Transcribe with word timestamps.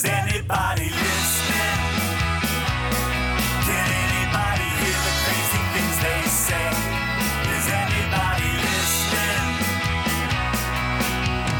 Is 0.00 0.06
anybody 0.06 0.88
listening? 0.88 1.80
Can 3.68 3.88
anybody 4.00 4.68
hear 4.80 4.96
the 4.96 5.14
crazy 5.20 5.60
things 5.74 5.96
they 6.00 6.22
say? 6.24 6.68
Is 7.52 7.68
anybody 7.68 8.48
listening? 8.64 9.60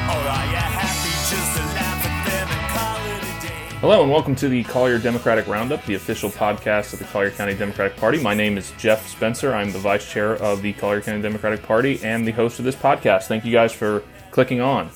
Or 0.09 0.25
are 0.25 0.47
you 0.49 0.57
happy 0.57 1.13
just 1.29 1.53
to 1.59 1.63
laugh 1.77 2.01
at 2.01 2.17
them 2.25 2.49
and 2.49 2.65
call 2.73 3.01
it 3.13 3.21
a 3.21 3.47
day? 3.47 3.77
Hello 3.81 4.03
and 4.05 4.11
welcome 4.11 4.35
to 4.37 4.49
the 4.49 4.65
Collier 4.65 4.99
Democratic 4.99 5.47
Roundup, 5.47 5.85
the 5.85 5.97
official 5.97 6.31
podcast 6.31 6.95
of 6.95 6.99
the 6.99 7.05
Collier 7.05 7.33
County 7.33 7.53
Democratic 7.55 7.99
Party. 7.99 8.23
My 8.23 8.33
name 8.33 8.57
is 8.57 8.73
Jeff 8.79 9.07
Spencer. 9.07 9.53
I'm 9.53 9.71
the 9.71 9.79
vice 9.79 10.11
chair 10.11 10.37
of 10.37 10.63
the 10.63 10.73
Collier 10.73 11.03
County 11.03 11.21
Democratic 11.21 11.63
Party 11.63 12.01
and 12.03 12.27
the 12.27 12.33
host 12.33 12.59
of 12.59 12.65
this 12.65 12.75
podcast. 12.75 13.25
Thank 13.25 13.45
you 13.45 13.53
guys 13.53 13.75
for 13.75 14.03
clicking 14.31 14.63
on. 14.63 14.89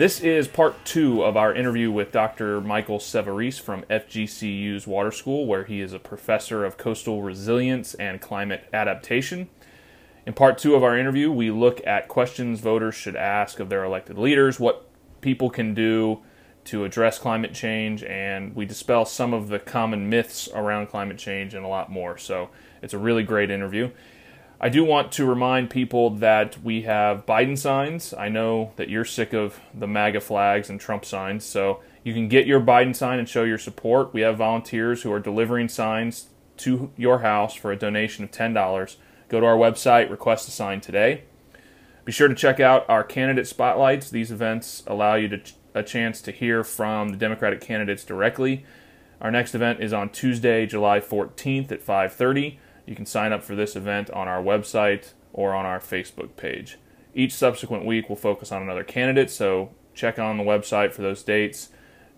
This 0.00 0.22
is 0.22 0.48
part 0.48 0.82
two 0.86 1.22
of 1.22 1.36
our 1.36 1.54
interview 1.54 1.90
with 1.90 2.10
Dr. 2.10 2.62
Michael 2.62 3.00
Savarese 3.00 3.60
from 3.60 3.82
FGCU's 3.90 4.86
Water 4.86 5.12
School, 5.12 5.44
where 5.44 5.64
he 5.64 5.82
is 5.82 5.92
a 5.92 5.98
professor 5.98 6.64
of 6.64 6.78
coastal 6.78 7.20
resilience 7.20 7.92
and 7.92 8.18
climate 8.18 8.66
adaptation. 8.72 9.50
In 10.24 10.32
part 10.32 10.56
two 10.56 10.74
of 10.74 10.82
our 10.82 10.96
interview, 10.96 11.30
we 11.30 11.50
look 11.50 11.86
at 11.86 12.08
questions 12.08 12.60
voters 12.60 12.94
should 12.94 13.14
ask 13.14 13.60
of 13.60 13.68
their 13.68 13.84
elected 13.84 14.16
leaders, 14.16 14.58
what 14.58 14.88
people 15.20 15.50
can 15.50 15.74
do 15.74 16.20
to 16.64 16.86
address 16.86 17.18
climate 17.18 17.52
change, 17.52 18.02
and 18.02 18.56
we 18.56 18.64
dispel 18.64 19.04
some 19.04 19.34
of 19.34 19.48
the 19.48 19.58
common 19.58 20.08
myths 20.08 20.48
around 20.54 20.86
climate 20.86 21.18
change 21.18 21.52
and 21.52 21.62
a 21.62 21.68
lot 21.68 21.92
more. 21.92 22.16
So 22.16 22.48
it's 22.80 22.94
a 22.94 22.98
really 22.98 23.22
great 23.22 23.50
interview. 23.50 23.90
I 24.62 24.68
do 24.68 24.84
want 24.84 25.10
to 25.12 25.24
remind 25.24 25.70
people 25.70 26.10
that 26.16 26.62
we 26.62 26.82
have 26.82 27.24
Biden 27.24 27.56
signs. 27.56 28.12
I 28.12 28.28
know 28.28 28.72
that 28.76 28.90
you're 28.90 29.06
sick 29.06 29.32
of 29.32 29.58
the 29.72 29.86
MAGA 29.86 30.20
flags 30.20 30.68
and 30.68 30.78
Trump 30.78 31.06
signs, 31.06 31.46
so 31.46 31.80
you 32.04 32.12
can 32.12 32.28
get 32.28 32.46
your 32.46 32.60
Biden 32.60 32.94
sign 32.94 33.18
and 33.18 33.26
show 33.26 33.44
your 33.44 33.56
support. 33.56 34.12
We 34.12 34.20
have 34.20 34.36
volunteers 34.36 35.02
who 35.02 35.10
are 35.12 35.18
delivering 35.18 35.70
signs 35.70 36.28
to 36.58 36.90
your 36.98 37.20
house 37.20 37.54
for 37.54 37.72
a 37.72 37.76
donation 37.76 38.22
of 38.22 38.32
$10. 38.32 38.96
Go 39.30 39.40
to 39.40 39.46
our 39.46 39.56
website, 39.56 40.10
request 40.10 40.46
a 40.46 40.50
sign 40.50 40.82
today. 40.82 41.24
Be 42.04 42.12
sure 42.12 42.28
to 42.28 42.34
check 42.34 42.60
out 42.60 42.84
our 42.86 43.02
candidate 43.02 43.46
spotlights. 43.46 44.10
These 44.10 44.30
events 44.30 44.82
allow 44.86 45.14
you 45.14 45.28
to, 45.28 45.40
a 45.72 45.82
chance 45.82 46.20
to 46.20 46.32
hear 46.32 46.64
from 46.64 47.08
the 47.08 47.16
Democratic 47.16 47.62
candidates 47.62 48.04
directly. 48.04 48.66
Our 49.22 49.30
next 49.30 49.54
event 49.54 49.80
is 49.80 49.94
on 49.94 50.10
Tuesday, 50.10 50.66
July 50.66 51.00
14th 51.00 51.72
at 51.72 51.80
5:30. 51.80 52.58
You 52.90 52.96
can 52.96 53.06
sign 53.06 53.32
up 53.32 53.42
for 53.44 53.54
this 53.54 53.76
event 53.76 54.10
on 54.10 54.26
our 54.26 54.42
website 54.42 55.12
or 55.32 55.54
on 55.54 55.64
our 55.64 55.78
Facebook 55.78 56.34
page. 56.36 56.76
Each 57.14 57.32
subsequent 57.32 57.86
week 57.86 58.08
we'll 58.08 58.16
focus 58.16 58.50
on 58.50 58.62
another 58.62 58.82
candidate, 58.82 59.30
so 59.30 59.70
check 59.94 60.18
on 60.18 60.38
the 60.38 60.42
website 60.42 60.92
for 60.92 61.02
those 61.02 61.22
dates 61.22 61.68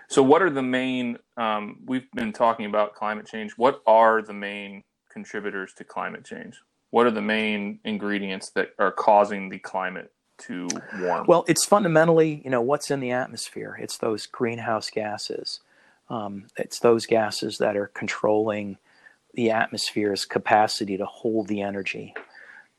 So, 0.09 0.20
what 0.20 0.42
are 0.42 0.50
the 0.50 0.62
main, 0.62 1.19
um, 1.37 1.78
we've 1.87 2.11
been 2.11 2.33
talking 2.33 2.67
about 2.67 2.95
climate 2.95 3.28
change. 3.28 3.53
What 3.53 3.83
are 3.87 4.20
the 4.20 4.33
main 4.33 4.83
contributors 5.12 5.72
to 5.75 5.84
climate 5.84 6.25
change? 6.25 6.61
What 6.91 7.06
are 7.06 7.12
the 7.12 7.22
main 7.22 7.78
ingredients 7.84 8.50
that 8.56 8.70
are 8.81 8.91
causing 8.91 9.48
the 9.48 9.61
climate 9.61 10.11
to 10.38 10.66
warm? 10.99 11.25
Well, 11.28 11.44
it's 11.47 11.65
fundamentally, 11.65 12.43
you 12.44 12.50
know, 12.50 12.62
what's 12.62 12.91
in 12.91 12.99
the 12.99 13.12
atmosphere. 13.12 13.78
It's 13.81 13.99
those 13.99 14.26
greenhouse 14.26 14.91
gases. 14.91 15.61
Um, 16.11 16.49
it's 16.56 16.81
those 16.81 17.06
gases 17.06 17.59
that 17.59 17.76
are 17.76 17.93
controlling 17.94 18.78
the 19.34 19.50
atmosphere's 19.50 20.25
capacity 20.25 20.97
to 20.97 21.06
hold 21.06 21.49
the 21.49 21.62
energy. 21.62 22.15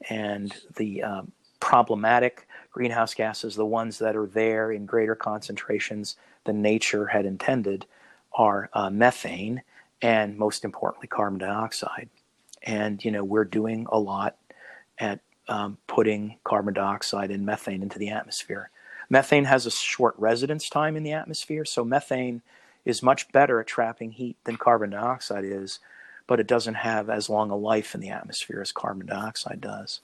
And 0.10 0.54
the 0.76 1.04
um, 1.04 1.32
problematic 1.60 2.48
greenhouse 2.72 3.14
gases, 3.14 3.56
the 3.56 3.66
ones 3.66 4.00
that 4.00 4.16
are 4.16 4.28
there 4.28 4.72
in 4.72 4.86
greater 4.86 5.16
concentrations 5.16 6.16
than 6.44 6.62
nature 6.62 7.08
had 7.08 7.26
intended, 7.26 7.86
are 8.34 8.70
uh, 8.74 8.90
methane 8.90 9.62
and, 10.02 10.38
most 10.38 10.66
importantly, 10.66 11.08
carbon 11.08 11.40
dioxide. 11.40 12.10
And, 12.64 13.04
you 13.04 13.12
know, 13.12 13.24
we're 13.24 13.46
doing 13.46 13.88
a 13.90 14.00
lot 14.00 14.38
at 15.00 15.20
um, 15.48 15.78
putting 15.88 16.38
carbon 16.44 16.74
dioxide 16.74 17.32
and 17.32 17.46
methane 17.46 17.82
into 17.82 18.00
the 18.00 18.10
atmosphere. 18.10 18.70
Methane 19.10 19.46
has 19.46 19.66
a 19.66 19.72
short 19.72 20.16
residence 20.18 20.68
time 20.70 20.96
in 20.96 21.04
the 21.04 21.14
atmosphere, 21.14 21.64
so 21.64 21.86
methane 21.86 22.42
is 22.84 23.04
much 23.04 23.32
better 23.32 23.60
at 23.60 23.68
trapping 23.68 24.12
heat 24.12 24.38
than 24.44 24.58
carbon 24.58 24.92
dioxide 24.92 25.46
is, 25.46 25.80
but 26.28 26.40
it 26.40 26.48
doesn't 26.48 26.76
have 26.76 27.10
as 27.10 27.30
long 27.30 27.52
a 27.52 27.56
life 27.56 27.94
in 27.94 28.02
the 28.02 28.10
atmosphere 28.10 28.62
as 28.62 28.72
carbon 28.72 29.06
dioxide 29.08 29.62
does. 29.62 30.02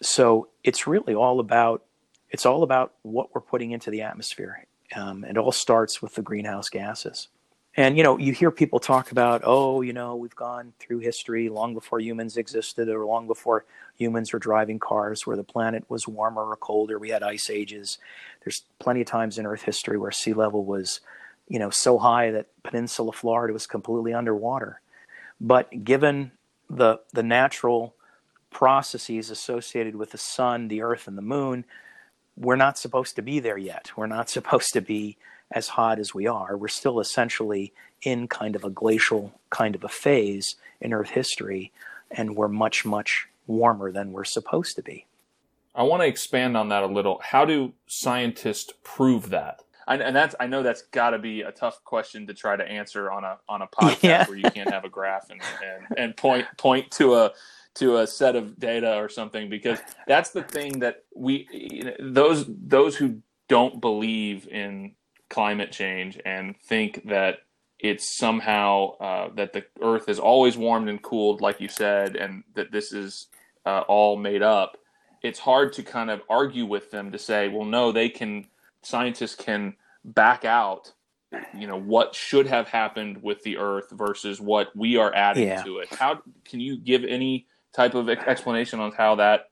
So 0.00 0.48
it's 0.64 0.86
really 0.86 1.14
all 1.14 1.40
about 1.40 1.82
it's 2.30 2.46
all 2.46 2.62
about 2.62 2.94
what 3.02 3.34
we're 3.34 3.42
putting 3.42 3.72
into 3.72 3.90
the 3.90 4.02
atmosphere. 4.02 4.66
Um, 4.96 5.22
it 5.24 5.36
all 5.36 5.52
starts 5.52 6.00
with 6.00 6.14
the 6.14 6.22
greenhouse 6.22 6.70
gases. 6.70 7.28
And 7.76 7.96
you 7.96 8.02
know, 8.02 8.18
you 8.18 8.32
hear 8.32 8.50
people 8.50 8.80
talk 8.80 9.12
about, 9.12 9.42
oh, 9.44 9.80
you 9.80 9.94
know, 9.94 10.16
we've 10.16 10.36
gone 10.36 10.74
through 10.78 10.98
history 10.98 11.48
long 11.48 11.72
before 11.72 12.00
humans 12.00 12.36
existed, 12.36 12.88
or 12.88 13.04
long 13.06 13.26
before 13.26 13.64
humans 13.96 14.32
were 14.32 14.38
driving 14.38 14.78
cars, 14.78 15.26
where 15.26 15.36
the 15.36 15.44
planet 15.44 15.84
was 15.88 16.06
warmer 16.06 16.44
or 16.44 16.56
colder. 16.56 16.98
We 16.98 17.10
had 17.10 17.22
ice 17.22 17.48
ages. 17.48 17.98
There's 18.44 18.64
plenty 18.78 19.00
of 19.00 19.06
times 19.06 19.38
in 19.38 19.46
Earth 19.46 19.62
history 19.62 19.96
where 19.96 20.10
sea 20.10 20.34
level 20.34 20.64
was, 20.64 21.00
you 21.48 21.58
know, 21.58 21.70
so 21.70 21.98
high 21.98 22.30
that 22.32 22.48
Peninsula 22.62 23.12
Florida 23.12 23.54
was 23.54 23.66
completely 23.66 24.12
underwater. 24.12 24.81
But 25.42 25.82
given 25.82 26.30
the 26.70 27.00
the 27.12 27.24
natural 27.24 27.96
processes 28.50 29.28
associated 29.28 29.96
with 29.96 30.12
the 30.12 30.18
sun, 30.18 30.68
the 30.68 30.82
earth, 30.82 31.08
and 31.08 31.18
the 31.18 31.22
moon, 31.22 31.64
we're 32.36 32.56
not 32.56 32.78
supposed 32.78 33.16
to 33.16 33.22
be 33.22 33.40
there 33.40 33.58
yet. 33.58 33.90
We're 33.96 34.06
not 34.06 34.30
supposed 34.36 34.72
to 34.74 34.80
be 34.80 35.18
as 35.50 35.68
hot 35.68 35.98
as 35.98 36.14
we 36.14 36.26
are. 36.28 36.56
We're 36.56 36.68
still 36.68 37.00
essentially 37.00 37.72
in 38.02 38.28
kind 38.28 38.54
of 38.56 38.64
a 38.64 38.70
glacial 38.70 39.32
kind 39.50 39.74
of 39.74 39.82
a 39.84 39.88
phase 39.88 40.54
in 40.80 40.92
Earth 40.92 41.10
history, 41.10 41.72
and 42.10 42.36
we're 42.36 42.48
much, 42.48 42.84
much 42.84 43.28
warmer 43.48 43.90
than 43.90 44.12
we're 44.12 44.24
supposed 44.24 44.76
to 44.76 44.82
be. 44.82 45.06
I 45.74 45.82
want 45.82 46.02
to 46.02 46.06
expand 46.06 46.56
on 46.56 46.68
that 46.68 46.84
a 46.84 46.86
little. 46.86 47.20
How 47.22 47.44
do 47.44 47.72
scientists 47.86 48.72
prove 48.84 49.30
that? 49.30 49.62
I, 49.86 49.96
and 49.96 50.14
that's 50.14 50.34
I 50.40 50.46
know 50.46 50.62
that's 50.62 50.82
got 50.82 51.10
to 51.10 51.18
be 51.18 51.42
a 51.42 51.52
tough 51.52 51.82
question 51.84 52.26
to 52.28 52.34
try 52.34 52.56
to 52.56 52.64
answer 52.64 53.10
on 53.10 53.24
a 53.24 53.38
on 53.48 53.62
a 53.62 53.66
podcast 53.80 54.02
Yeah. 54.02 54.26
where 54.26 54.36
you 54.36 54.50
can't 54.50 54.70
have 54.70 54.84
a 54.84 54.88
graph 54.88 55.30
and, 55.30 55.40
and 55.64 55.98
and 55.98 56.16
point 56.16 56.46
point 56.58 56.90
to 56.92 57.14
a 57.14 57.32
to 57.76 57.98
a 57.98 58.06
set 58.06 58.36
of 58.36 58.58
data 58.58 58.96
or 58.96 59.08
something 59.08 59.48
because 59.48 59.78
that's 60.06 60.30
the 60.30 60.42
thing 60.42 60.80
that 60.80 61.04
we 61.16 61.48
you 61.50 61.84
know, 61.84 61.94
those 62.00 62.44
those 62.48 62.96
who 62.96 63.22
don't 63.48 63.80
believe 63.80 64.46
in 64.48 64.94
climate 65.30 65.72
change 65.72 66.18
and 66.26 66.54
think 66.60 67.02
that 67.08 67.38
it's 67.78 68.16
somehow 68.16 68.96
uh, 68.98 69.28
that 69.34 69.52
the 69.52 69.64
earth 69.82 70.08
is 70.08 70.18
always 70.20 70.56
warmed 70.56 70.88
and 70.88 71.02
cooled 71.02 71.40
like 71.40 71.60
you 71.60 71.68
said 71.68 72.14
and 72.16 72.44
that 72.54 72.70
this 72.70 72.92
is 72.92 73.26
uh, 73.66 73.80
all 73.88 74.16
made 74.16 74.42
up 74.42 74.76
it's 75.22 75.38
hard 75.38 75.72
to 75.72 75.82
kind 75.82 76.10
of 76.10 76.20
argue 76.28 76.66
with 76.66 76.90
them 76.90 77.10
to 77.12 77.18
say 77.18 77.48
well 77.48 77.64
no 77.64 77.90
they 77.90 78.08
can 78.08 78.44
scientists 78.82 79.34
can 79.34 79.74
back 80.04 80.44
out 80.44 80.92
you 81.54 81.66
know 81.66 81.78
what 81.78 82.14
should 82.14 82.46
have 82.46 82.68
happened 82.68 83.22
with 83.22 83.42
the 83.42 83.56
earth 83.56 83.86
versus 83.92 84.40
what 84.40 84.74
we 84.76 84.96
are 84.96 85.14
adding 85.14 85.48
Yeah. 85.48 85.62
to 85.62 85.78
it 85.78 85.94
how 85.94 86.20
can 86.44 86.60
you 86.60 86.76
give 86.76 87.04
any 87.04 87.46
type 87.72 87.94
of 87.94 88.08
explanation 88.08 88.80
on 88.80 88.92
how 88.92 89.14
that 89.16 89.46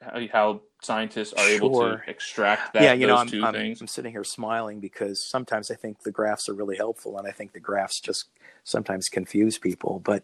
how, 0.00 0.20
how 0.32 0.60
scientists 0.82 1.32
are 1.32 1.48
able 1.48 1.80
to 1.80 2.00
extract 2.06 2.74
that 2.74 2.82
yeah, 2.82 2.92
you 2.92 3.06
know, 3.06 3.14
those 3.14 3.22
I'm, 3.22 3.28
2 3.28 3.44
I'm, 3.44 3.54
things 3.54 3.80
I'm 3.80 3.86
sitting 3.86 4.12
here 4.12 4.24
smiling 4.24 4.80
because 4.80 5.24
sometimes 5.24 5.70
I 5.70 5.74
think 5.74 6.02
the 6.02 6.10
graphs 6.12 6.48
are 6.48 6.54
really 6.54 6.76
helpful, 6.76 7.18
and 7.18 7.26
I 7.26 7.30
think 7.30 7.52
the 7.52 7.60
graphs 7.60 8.00
just 8.00 8.26
sometimes 8.64 9.08
confuse 9.08 9.58
people. 9.58 10.00
But 10.04 10.22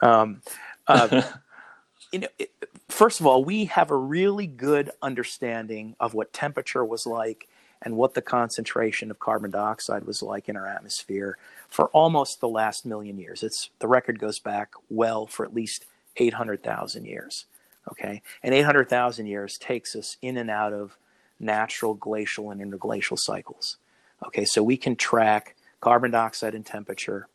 um, 0.00 0.40
uh, 0.86 1.22
you 2.12 2.20
know, 2.20 2.28
it, 2.38 2.50
first 2.88 3.20
of 3.20 3.26
all, 3.26 3.44
we 3.44 3.66
have 3.66 3.90
a 3.90 3.96
really 3.96 4.46
good 4.46 4.90
understanding 5.02 5.96
of 6.00 6.14
what 6.14 6.32
temperature 6.32 6.84
was 6.84 7.06
like 7.06 7.46
and 7.82 7.96
what 7.96 8.14
the 8.14 8.22
concentration 8.22 9.10
of 9.10 9.18
carbon 9.18 9.50
dioxide 9.50 10.04
was 10.04 10.22
like 10.22 10.48
in 10.48 10.56
our 10.56 10.66
atmosphere 10.66 11.38
for 11.68 11.88
almost 11.88 12.40
the 12.40 12.48
last 12.48 12.84
million 12.84 13.18
years. 13.18 13.42
It's 13.42 13.70
the 13.78 13.88
record 13.88 14.18
goes 14.18 14.38
back 14.38 14.72
well 14.88 15.26
for 15.26 15.44
at 15.44 15.54
least 15.54 15.86
800,000 16.16 17.04
years. 17.04 17.46
Okay, 17.90 18.22
and 18.42 18.54
800,000 18.54 19.26
years 19.26 19.56
takes 19.56 19.96
us 19.96 20.16
in 20.20 20.36
and 20.36 20.50
out 20.50 20.72
of 20.72 20.96
natural 21.40 21.94
glacial 21.94 22.50
and 22.50 22.60
interglacial 22.60 23.16
cycles. 23.16 23.78
Okay, 24.26 24.44
so 24.44 24.62
we 24.62 24.76
can 24.76 24.96
track 24.96 25.56
carbon 25.80 26.10
dioxide 26.10 26.54
and 26.54 26.64
temperature 26.64 27.26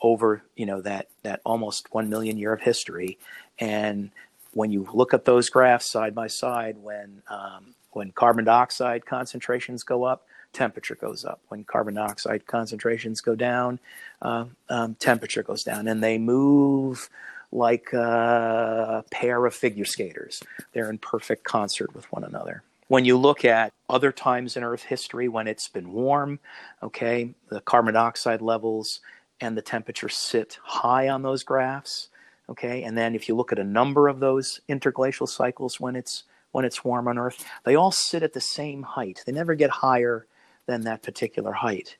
over 0.00 0.42
you 0.54 0.64
know 0.64 0.80
that 0.80 1.08
that 1.24 1.40
almost 1.44 1.92
one 1.92 2.08
million 2.08 2.38
year 2.38 2.52
of 2.52 2.60
history, 2.60 3.18
and 3.58 4.10
when 4.52 4.70
you 4.70 4.88
look 4.92 5.14
at 5.14 5.24
those 5.24 5.50
graphs 5.50 5.90
side 5.90 6.14
by 6.14 6.26
side, 6.26 6.76
when 6.78 7.22
um, 7.28 7.74
when 7.92 8.12
carbon 8.12 8.44
dioxide 8.44 9.06
concentrations 9.06 9.82
go 9.82 10.04
up, 10.04 10.26
temperature 10.52 10.94
goes 10.94 11.24
up. 11.24 11.40
When 11.48 11.64
carbon 11.64 11.94
dioxide 11.94 12.46
concentrations 12.46 13.20
go 13.20 13.34
down, 13.34 13.80
uh, 14.22 14.46
um, 14.68 14.94
temperature 14.96 15.42
goes 15.42 15.64
down, 15.64 15.88
and 15.88 16.02
they 16.02 16.18
move 16.18 17.08
like 17.50 17.92
a 17.92 19.04
pair 19.10 19.46
of 19.46 19.54
figure 19.54 19.84
skaters. 19.84 20.42
They're 20.72 20.90
in 20.90 20.98
perfect 20.98 21.44
concert 21.44 21.94
with 21.94 22.10
one 22.12 22.24
another. 22.24 22.62
When 22.88 23.04
you 23.04 23.18
look 23.18 23.44
at 23.44 23.72
other 23.88 24.12
times 24.12 24.56
in 24.56 24.64
Earth 24.64 24.82
history 24.82 25.28
when 25.28 25.46
it's 25.46 25.68
been 25.68 25.92
warm, 25.92 26.40
okay, 26.82 27.34
the 27.50 27.60
carbon 27.60 27.94
dioxide 27.94 28.40
levels 28.40 29.00
and 29.40 29.56
the 29.56 29.62
temperature 29.62 30.08
sit 30.08 30.58
high 30.62 31.08
on 31.08 31.22
those 31.22 31.42
graphs, 31.42 32.08
okay, 32.48 32.82
and 32.82 32.96
then 32.96 33.14
if 33.14 33.28
you 33.28 33.36
look 33.36 33.52
at 33.52 33.58
a 33.58 33.64
number 33.64 34.08
of 34.08 34.20
those 34.20 34.60
interglacial 34.68 35.26
cycles 35.26 35.80
when 35.80 35.96
it's 35.96 36.24
when 36.52 36.64
it's 36.64 36.84
warm 36.84 37.08
on 37.08 37.18
Earth, 37.18 37.44
they 37.64 37.74
all 37.74 37.90
sit 37.90 38.22
at 38.22 38.32
the 38.32 38.40
same 38.40 38.82
height. 38.82 39.22
They 39.26 39.32
never 39.32 39.54
get 39.54 39.70
higher 39.70 40.26
than 40.66 40.82
that 40.82 41.02
particular 41.02 41.52
height. 41.52 41.96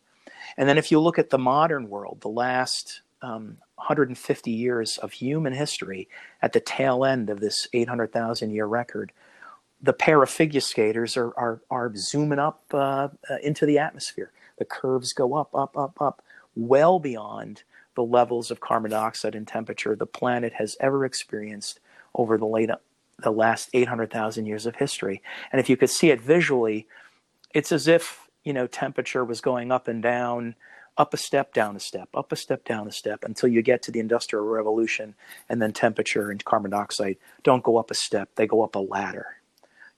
And 0.57 0.69
then 0.69 0.79
if 0.79 0.91
you 0.91 1.01
look 1.01 1.19
at 1.19 1.31
the 1.31 1.39
modern 1.39 1.89
world, 1.89 2.21
the 2.21 2.29
last 2.29 3.03
um, 3.23 3.59
150 3.77 4.51
years 4.51 4.99
of 4.99 5.13
human 5.13 5.53
history 5.53 6.09
at 6.41 6.53
the 6.53 6.61
tail 6.61 7.05
end 7.05 7.31
of 7.31 7.41
this 7.41 7.69
800,000 7.73 8.51
year 8.51 8.67
record, 8.67 9.13
the 9.81 9.93
pair 9.93 10.23
of 10.23 10.31
figure 10.31 10.61
skaters 10.61 11.17
are, 11.17 11.33
are, 11.37 11.61
are 11.71 11.93
zooming 11.95 12.39
up 12.39 12.63
uh, 12.73 13.09
uh, 13.31 13.37
into 13.43 13.67
the 13.67 13.79
atmosphere. 13.79 14.33
The 14.59 14.65
curves 14.65 15.13
go 15.13 15.35
up, 15.35 15.55
up, 15.55 15.77
up, 15.77 16.01
up, 16.01 16.23
well 16.59 16.99
beyond 16.99 17.63
the 17.95 18.03
levels 18.03 18.51
of 18.51 18.61
carbon 18.61 18.91
dioxide 18.91 19.35
and 19.35 19.47
temperature 19.47 19.97
the 19.97 20.07
planet 20.07 20.53
has 20.55 20.77
ever 20.81 21.05
experienced 21.05 21.81
over 22.15 22.37
the 22.37 22.47
late 22.47 22.71
the 23.21 23.31
last 23.33 23.71
800,000 23.73 24.47
years 24.47 24.67
of 24.67 24.77
history. 24.77 25.23
And 25.51 25.61
if 25.61 25.69
you 25.69 25.77
could 25.77 25.91
see 25.91 26.11
it 26.11 26.21
visually, 26.21 26.87
it's 27.53 27.73
as 27.73 27.89
if, 27.89 28.29
you 28.45 28.53
know, 28.53 28.69
temperature 28.69 29.25
was 29.25 29.41
going 29.41 29.73
up 29.73 29.89
and 29.89 30.01
down, 30.01 30.55
up 30.97 31.15
a 31.15 31.17
step, 31.17 31.53
down 31.53 31.75
a 31.75 31.81
step, 31.81 32.09
up 32.15 32.31
a 32.31 32.37
step, 32.37 32.65
down 32.65 32.87
a 32.87 32.93
step 32.93 33.25
until 33.25 33.49
you 33.49 33.63
get 33.63 33.83
to 33.83 33.91
the 33.91 33.99
industrial 34.01 34.45
revolution 34.45 35.15
and 35.49 35.61
then 35.61 35.73
temperature 35.73 36.31
and 36.31 36.45
carbon 36.45 36.71
dioxide 36.71 37.17
don't 37.43 37.65
go 37.65 37.77
up 37.77 37.91
a 37.91 37.95
step, 37.95 38.31
they 38.37 38.47
go 38.47 38.63
up 38.63 38.77
a 38.77 38.81
ladder. 38.81 39.27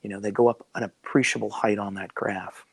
You 0.00 0.08
know, 0.08 0.20
they 0.20 0.30
go 0.30 0.48
up 0.48 0.66
an 0.74 0.82
appreciable 0.82 1.50
height 1.50 1.78
on 1.78 1.94
that 1.94 2.14
graph. 2.14 2.64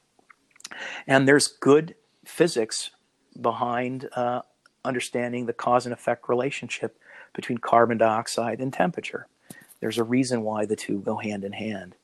And 1.06 1.28
there's 1.28 1.48
good 1.48 1.96
physics 2.26 2.92
behind 3.40 4.10
uh, 4.16 4.42
understanding 4.84 5.46
the 5.46 5.54
cause 5.54 5.86
and 5.86 5.94
effect 5.94 6.30
relationship 6.30 6.98
between 7.34 7.58
carbon 7.58 7.98
dioxide 7.98 8.60
and 8.60 8.74
temperature. 8.74 9.28
There's 9.80 9.98
a 9.98 10.04
reason 10.04 10.42
why 10.44 10.66
the 10.66 10.76
two 10.76 11.00
go 11.00 11.18
hand 11.18 11.44
in 11.44 11.54
hand. 11.54 11.96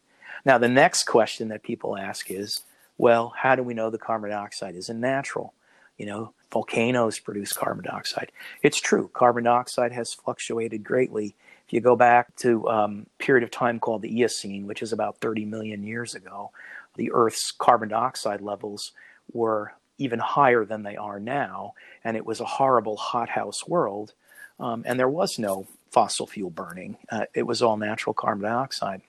Now, 0.46 0.58
the 0.58 0.68
next 0.68 1.06
question 1.06 1.48
that 1.48 1.64
people 1.64 1.98
ask 1.98 2.30
is 2.30 2.62
well, 2.98 3.34
how 3.36 3.56
do 3.56 3.64
we 3.64 3.74
know 3.74 3.90
the 3.90 3.98
carbon 3.98 4.30
dioxide 4.30 4.76
isn't 4.76 5.00
natural? 5.00 5.54
You 5.98 6.06
know, 6.06 6.34
volcanoes 6.52 7.20
produce 7.20 7.52
carbon 7.52 7.86
dioxide. 7.86 8.32
It's 8.62 8.80
true, 8.80 9.10
carbon 9.14 9.46
dioxide 9.46 9.92
has 9.92 10.14
fluctuated 10.14 10.84
greatly. 10.84 11.36
If 11.66 11.74
you 11.74 11.82
go 11.82 11.96
back 11.96 12.36
to 12.38 12.66
a 12.68 12.84
um, 12.84 13.08
period 13.18 13.44
of 13.44 13.52
time 13.52 13.80
called 13.80 14.02
the 14.04 14.20
Eocene, 14.20 14.68
which 14.68 14.82
is 14.82 14.94
about 14.94 15.18
30 15.22 15.46
million 15.46 15.84
years 15.84 16.14
ago, 16.14 16.52
the 16.96 17.12
Earth's 17.12 17.52
carbon 17.52 17.90
dioxide 17.90 18.42
levels 18.42 18.92
were 19.32 19.74
even 19.98 20.20
higher 20.20 20.66
than 20.66 20.84
they 20.84 20.96
are 20.96 21.20
now, 21.20 21.74
and 22.04 22.18
it 22.18 22.26
was 22.26 22.40
a 22.40 22.46
horrible 22.46 22.98
hothouse 22.98 23.68
world. 23.68 24.14
Um, 24.60 24.84
and 24.86 25.00
there 25.00 25.10
was 25.10 25.40
no 25.40 25.68
fossil 25.92 26.28
fuel 26.28 26.50
burning. 26.50 26.98
Uh, 27.12 27.26
it 27.34 27.44
was 27.44 27.62
all 27.62 27.78
natural 27.78 28.14
carbon 28.14 28.44
dioxide. 28.44 29.02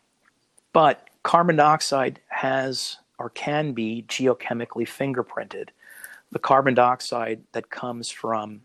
But 0.73 1.09
carbon 1.23 1.57
dioxide 1.57 2.21
has 2.29 2.99
or 3.19 3.31
can 3.31 3.73
be 3.73 4.05
geochemically 4.09 4.87
fingerprinted. 4.87 5.69
The 6.33 6.39
carbon 6.39 6.75
dioxide 6.75 7.43
that 7.53 7.71
comes 7.71 8.11
from 8.11 8.63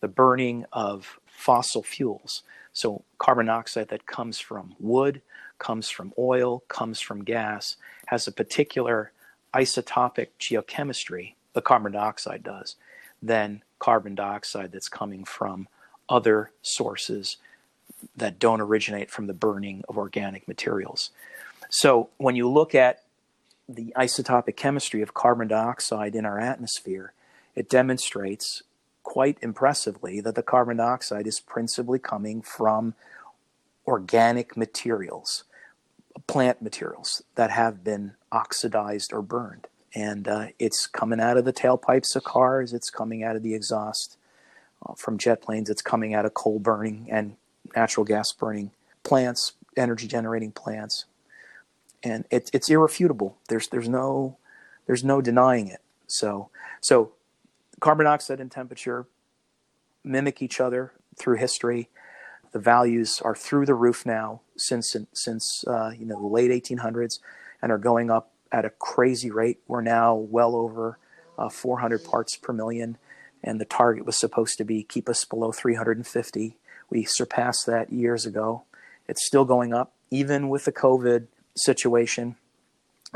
the 0.00 0.08
burning 0.08 0.64
of 0.72 1.18
fossil 1.26 1.82
fuels, 1.82 2.42
so 2.72 3.04
carbon 3.18 3.46
dioxide 3.46 3.88
that 3.88 4.06
comes 4.06 4.38
from 4.38 4.74
wood, 4.78 5.20
comes 5.58 5.90
from 5.90 6.12
oil, 6.18 6.60
comes 6.68 7.00
from 7.00 7.24
gas, 7.24 7.76
has 8.06 8.26
a 8.26 8.32
particular 8.32 9.12
isotopic 9.54 10.28
geochemistry, 10.38 11.34
the 11.52 11.62
carbon 11.62 11.92
dioxide 11.92 12.42
does, 12.42 12.76
than 13.22 13.62
carbon 13.78 14.14
dioxide 14.14 14.72
that's 14.72 14.88
coming 14.88 15.24
from 15.24 15.68
other 16.08 16.50
sources 16.62 17.36
that 18.16 18.38
don't 18.38 18.60
originate 18.60 19.10
from 19.10 19.26
the 19.26 19.34
burning 19.34 19.82
of 19.88 19.98
organic 19.98 20.46
materials. 20.48 21.10
So 21.68 22.08
when 22.16 22.36
you 22.36 22.48
look 22.48 22.74
at 22.74 23.02
the 23.68 23.92
isotopic 23.96 24.56
chemistry 24.56 25.02
of 25.02 25.14
carbon 25.14 25.48
dioxide 25.48 26.14
in 26.14 26.24
our 26.24 26.40
atmosphere, 26.40 27.12
it 27.54 27.68
demonstrates 27.68 28.62
quite 29.02 29.38
impressively 29.42 30.20
that 30.20 30.34
the 30.34 30.42
carbon 30.42 30.78
dioxide 30.78 31.26
is 31.26 31.40
principally 31.40 31.98
coming 31.98 32.42
from 32.42 32.94
organic 33.86 34.56
materials, 34.56 35.44
plant 36.26 36.60
materials 36.60 37.22
that 37.34 37.50
have 37.50 37.82
been 37.84 38.12
oxidized 38.32 39.12
or 39.12 39.22
burned. 39.22 39.66
And 39.94 40.28
uh, 40.28 40.46
it's 40.58 40.86
coming 40.86 41.20
out 41.20 41.36
of 41.36 41.44
the 41.44 41.52
tailpipes 41.52 42.14
of 42.14 42.24
cars, 42.24 42.72
it's 42.72 42.90
coming 42.90 43.24
out 43.24 43.36
of 43.36 43.42
the 43.42 43.54
exhaust 43.54 44.16
uh, 44.86 44.94
from 44.94 45.18
jet 45.18 45.42
planes, 45.42 45.68
it's 45.68 45.82
coming 45.82 46.14
out 46.14 46.24
of 46.24 46.34
coal 46.34 46.58
burning 46.58 47.08
and 47.10 47.36
natural 47.74 48.04
gas 48.04 48.32
burning 48.32 48.70
plants, 49.02 49.52
energy 49.76 50.06
generating 50.06 50.52
plants, 50.52 51.06
and 52.02 52.24
it, 52.30 52.50
it's 52.52 52.68
irrefutable. 52.68 53.36
There's 53.48 53.68
there's 53.68 53.88
no 53.88 54.36
there's 54.86 55.04
no 55.04 55.20
denying 55.20 55.68
it. 55.68 55.80
So 56.06 56.50
so 56.80 57.12
carbon 57.80 58.04
dioxide 58.06 58.40
and 58.40 58.50
temperature 58.50 59.06
mimic 60.04 60.40
each 60.42 60.60
other 60.60 60.92
through 61.16 61.36
history. 61.36 61.88
The 62.52 62.58
values 62.58 63.20
are 63.24 63.34
through 63.34 63.66
the 63.66 63.74
roof 63.74 64.04
now 64.04 64.40
since 64.56 64.96
since 65.12 65.64
uh, 65.66 65.92
you 65.96 66.06
know 66.06 66.20
the 66.20 66.26
late 66.26 66.50
1800s, 66.50 67.18
and 67.62 67.70
are 67.70 67.78
going 67.78 68.10
up 68.10 68.30
at 68.52 68.64
a 68.64 68.70
crazy 68.70 69.30
rate. 69.30 69.60
We're 69.66 69.82
now 69.82 70.14
well 70.14 70.54
over 70.56 70.98
uh, 71.38 71.48
400 71.48 72.04
parts 72.04 72.36
per 72.36 72.52
million, 72.52 72.98
and 73.42 73.60
the 73.60 73.64
target 73.64 74.04
was 74.04 74.18
supposed 74.18 74.58
to 74.58 74.64
be 74.64 74.82
keep 74.82 75.08
us 75.08 75.24
below 75.24 75.52
350. 75.52 76.56
We 76.90 77.04
surpassed 77.04 77.66
that 77.66 77.92
years 77.92 78.26
ago. 78.26 78.64
It's 79.08 79.26
still 79.26 79.44
going 79.44 79.72
up, 79.72 79.92
even 80.10 80.48
with 80.48 80.64
the 80.64 80.72
COVID 80.72 81.26
situation 81.56 82.36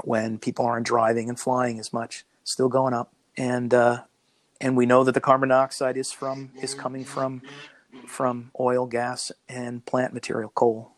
when 0.03 0.39
people 0.39 0.65
aren't 0.65 0.87
driving 0.87 1.29
and 1.29 1.39
flying 1.39 1.79
as 1.79 1.93
much, 1.93 2.25
still 2.43 2.69
going 2.69 2.95
up. 2.95 3.13
And 3.37 3.73
uh, 3.73 4.03
and 4.61 4.77
we 4.77 4.87
know 4.87 5.05
that 5.05 5.13
the 5.13 5.21
carbon 5.21 5.51
dioxide 5.51 5.97
is 5.97 6.13
from 6.13 6.51
is 6.61 6.75
coming 6.75 7.05
from 7.05 7.43
from 8.07 8.51
oil, 8.59 8.87
gas, 8.87 9.31
and 9.49 9.85
plant 9.85 10.13
material, 10.15 10.51
coal. 10.55 10.93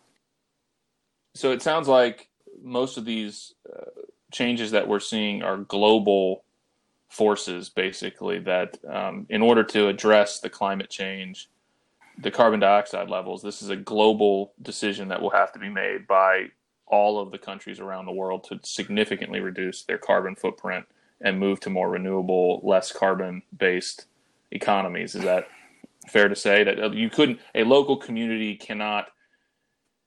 So 1.35 1.53
it 1.53 1.63
sounds 1.63 1.89
like 1.89 2.29
most 2.63 2.97
of 2.97 3.05
these 3.05 3.55
uh, 3.71 3.91
changes 4.37 4.71
that 4.71 4.87
we're 4.87 5.01
seeing 5.01 5.43
are 5.43 5.57
global 5.57 6.45
forces, 7.09 7.69
basically. 7.71 8.39
That 8.39 8.79
um, 8.89 9.27
in 9.31 9.43
order 9.43 9.65
to 9.65 9.89
address 9.89 10.41
the 10.41 10.51
climate 10.51 10.91
change 10.91 11.49
the 12.19 12.31
carbon 12.31 12.61
dioxide 12.61 13.11
levels, 13.11 13.43
this 13.43 13.61
is 13.61 13.69
a 13.69 13.77
global 13.77 14.53
decision 14.63 15.09
that 15.09 15.21
will 15.21 15.31
have 15.31 15.53
to 15.53 15.59
be 15.59 15.69
made 15.69 16.07
by 16.07 16.47
all 16.87 17.21
of 17.21 17.31
the 17.31 17.39
countries 17.39 17.79
around 17.81 18.07
the 18.07 18.13
world 18.13 18.45
to 18.45 18.59
significantly 18.63 19.41
reduce 19.41 19.83
their 19.83 19.99
carbon 19.99 20.35
footprint 20.35 20.87
and 21.21 21.39
move 21.39 21.61
to 21.61 21.71
more 21.71 21.91
renewable, 21.91 22.61
less 22.63 22.93
carbon 22.93 23.43
based 23.59 24.07
economies. 24.51 25.15
Is 25.15 25.25
that 25.25 25.49
fair 26.09 26.29
to 26.29 26.37
say 26.37 26.65
that 26.65 26.83
uh, 26.83 26.91
you 26.91 27.11
couldn't, 27.11 27.41
a 27.55 27.65
local 27.65 27.97
community 27.97 28.55
cannot, 28.55 29.09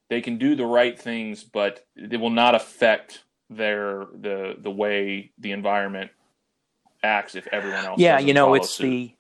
they 0.10 0.22
can 0.22 0.38
do 0.38 0.56
the 0.56 0.66
right 0.66 0.98
things, 1.00 1.44
but 1.44 1.86
it 1.96 2.18
will 2.18 2.30
not 2.30 2.56
affect 2.56 3.24
their, 3.50 4.06
the, 4.14 4.56
the 4.60 4.72
way 4.72 5.32
the 5.38 5.52
environment 5.52 6.12
acts 7.02 7.34
if 7.34 7.48
everyone 7.48 7.86
else 7.86 7.98
yeah 7.98 8.20
you 8.20 8.34
know 8.34 8.54
it's 8.54 8.72
suit. 8.72 8.84
the 8.84 9.14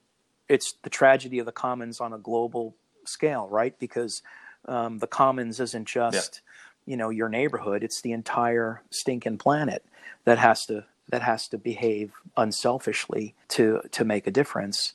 it's 0.49 0.73
the 0.81 0.89
tragedy 0.89 1.39
of 1.39 1.45
the 1.45 1.51
commons 1.51 2.01
on 2.01 2.11
a 2.11 2.17
global 2.17 2.75
scale, 3.05 3.47
right? 3.49 3.77
Because 3.79 4.21
um, 4.65 4.97
the 4.99 5.07
commons 5.07 5.59
isn't 5.59 5.87
just 5.87 6.41
yeah. 6.85 6.91
you 6.91 6.97
know 6.97 7.09
your 7.09 7.29
neighborhood; 7.29 7.83
it's 7.83 8.01
the 8.01 8.11
entire 8.11 8.81
stinking 8.89 9.37
planet 9.37 9.85
that 10.25 10.39
has 10.39 10.65
to 10.65 10.83
that 11.09 11.21
has 11.21 11.47
to 11.49 11.57
behave 11.57 12.11
unselfishly 12.35 13.35
to 13.49 13.81
to 13.91 14.03
make 14.03 14.27
a 14.27 14.31
difference. 14.31 14.93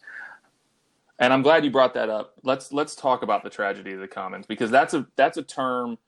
And 1.19 1.33
I'm 1.33 1.43
glad 1.43 1.65
you 1.65 1.71
brought 1.71 1.95
that 1.95 2.11
up. 2.11 2.35
Let's 2.43 2.73
let's 2.73 2.95
talk 2.95 3.23
about 3.23 3.45
the 3.45 3.51
tragedy 3.51 3.93
of 3.93 4.01
the 4.01 4.09
commons 4.09 4.47
because 4.47 4.71
that's 4.71 4.93
a 4.95 5.07
that's 5.17 5.39
a 5.39 5.43
term 5.43 5.99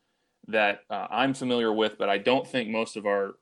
that 0.49 0.81
uh, 0.91 1.07
I'm 1.11 1.35
familiar 1.35 1.73
with, 1.73 1.99
but 1.99 2.09
I 2.09 2.19
don't 2.19 2.47
think 2.47 2.69
most 2.69 2.97
of 2.97 3.07
our 3.07 3.35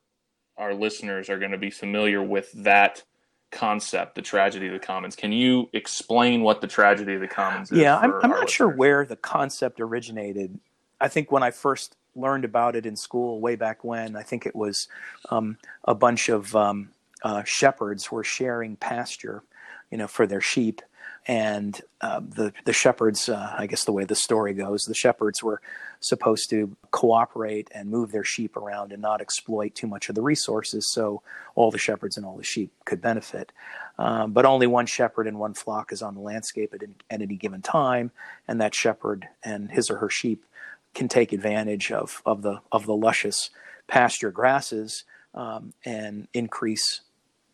our 0.57 0.73
listeners 0.73 1.29
are 1.29 1.37
going 1.37 1.51
to 1.51 1.57
be 1.57 1.69
familiar 1.69 2.23
with 2.23 2.51
that 2.53 3.03
concept, 3.51 4.15
the 4.15 4.21
tragedy 4.21 4.67
of 4.67 4.73
the 4.73 4.79
commons. 4.79 5.15
Can 5.15 5.31
you 5.31 5.69
explain 5.73 6.43
what 6.43 6.61
the 6.61 6.67
tragedy 6.67 7.15
of 7.15 7.21
the 7.21 7.27
commons 7.27 7.71
is? 7.71 7.77
Yeah, 7.77 7.97
I'm, 7.97 8.13
I'm 8.23 8.29
not 8.29 8.49
sure 8.49 8.69
where 8.69 9.05
the 9.05 9.17
concept 9.17 9.81
originated. 9.81 10.57
I 11.01 11.09
think 11.09 11.31
when 11.31 11.43
I 11.43 11.51
first 11.51 11.97
learned 12.15 12.45
about 12.45 12.75
it 12.75 12.85
in 12.85 12.95
school 12.95 13.41
way 13.41 13.55
back 13.55 13.83
when, 13.83 14.15
I 14.15 14.23
think 14.23 14.45
it 14.45 14.55
was 14.55 14.87
um, 15.29 15.57
a 15.83 15.93
bunch 15.93 16.29
of 16.29 16.55
um, 16.55 16.89
uh, 17.23 17.43
shepherds 17.43 18.11
were 18.11 18.23
sharing 18.23 18.75
pasture, 18.77 19.43
you 19.91 19.97
know, 19.97 20.07
for 20.07 20.25
their 20.25 20.41
sheep. 20.41 20.81
And 21.27 21.81
uh, 22.01 22.19
the 22.19 22.53
the 22.65 22.73
shepherds, 22.73 23.29
uh, 23.29 23.55
I 23.57 23.65
guess 23.65 23.83
the 23.83 23.91
way 23.91 24.05
the 24.05 24.15
story 24.15 24.53
goes, 24.53 24.83
the 24.83 24.93
shepherds 24.93 25.41
were 25.41 25.59
supposed 25.99 26.51
to 26.51 26.75
cooperate 26.91 27.67
and 27.73 27.89
move 27.89 28.11
their 28.11 28.23
sheep 28.23 28.55
around 28.55 28.91
and 28.91 29.01
not 29.01 29.21
exploit 29.21 29.73
too 29.73 29.87
much 29.87 30.07
of 30.07 30.13
the 30.13 30.21
resources, 30.21 30.91
so 30.91 31.23
all 31.55 31.71
the 31.71 31.79
shepherds 31.79 32.15
and 32.15 32.25
all 32.25 32.37
the 32.37 32.43
sheep 32.43 32.71
could 32.85 33.01
benefit. 33.01 33.51
Um, 33.97 34.33
but 34.33 34.45
only 34.45 34.67
one 34.67 34.85
shepherd 34.85 35.25
and 35.25 35.39
one 35.39 35.55
flock 35.55 35.91
is 35.91 36.03
on 36.03 36.13
the 36.13 36.21
landscape 36.21 36.73
at, 36.75 36.83
any- 36.83 36.95
at 37.09 37.21
any 37.21 37.35
given 37.37 37.61
time, 37.63 38.11
and 38.47 38.61
that 38.61 38.75
shepherd 38.75 39.27
and 39.43 39.71
his 39.71 39.89
or 39.89 39.97
her 39.97 40.09
sheep 40.09 40.45
can 40.93 41.07
take 41.07 41.33
advantage 41.33 41.91
of, 41.91 42.21
of 42.25 42.43
the 42.43 42.61
of 42.71 42.85
the 42.85 42.95
luscious 42.95 43.49
pasture 43.87 44.31
grasses 44.31 45.05
um, 45.33 45.73
and 45.83 46.27
increase 46.33 47.01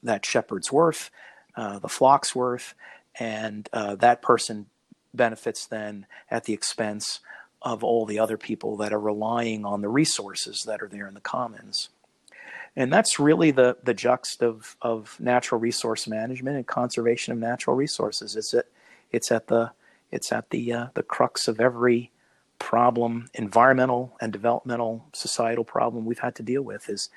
that 0.03 0.25
shepherd's 0.25 0.71
worth, 0.71 1.09
uh, 1.55 1.79
the 1.79 1.89
flock's 1.89 2.35
worth, 2.35 2.73
and 3.19 3.69
uh, 3.73 3.95
that 3.95 4.21
person 4.21 4.67
benefits 5.13 5.65
then 5.65 6.05
at 6.29 6.45
the 6.45 6.53
expense 6.53 7.19
of 7.61 7.83
all 7.83 8.05
the 8.05 8.19
other 8.19 8.37
people 8.37 8.77
that 8.77 8.93
are 8.93 8.99
relying 8.99 9.65
on 9.65 9.81
the 9.81 9.89
resources 9.89 10.63
that 10.65 10.81
are 10.81 10.87
there 10.87 11.07
in 11.07 11.13
the 11.13 11.21
commons. 11.21 11.89
And 12.75 12.91
that's 12.91 13.19
really 13.19 13.51
the, 13.51 13.77
the 13.83 13.93
juxt 13.93 14.41
of, 14.41 14.77
of 14.81 15.17
natural 15.19 15.59
resource 15.59 16.07
management 16.07 16.55
and 16.55 16.65
conservation 16.65 17.33
of 17.33 17.39
natural 17.39 17.75
resources. 17.75 18.35
It's 18.35 18.53
at, 18.53 18.65
it's 19.11 19.31
at 19.31 19.47
the, 19.47 19.71
it's 20.09 20.31
at 20.31 20.49
the, 20.49 20.73
uh, 20.73 20.87
the 20.93 21.03
crux 21.03 21.47
of 21.47 21.59
every 21.59 22.11
problem, 22.59 23.29
environmental 23.33 24.15
and 24.21 24.31
developmental 24.31 25.05
societal 25.13 25.65
problem 25.65 26.05
we've 26.05 26.19
had 26.19 26.35
to 26.35 26.43
deal 26.43 26.61
with 26.61 26.89
is 26.89 27.09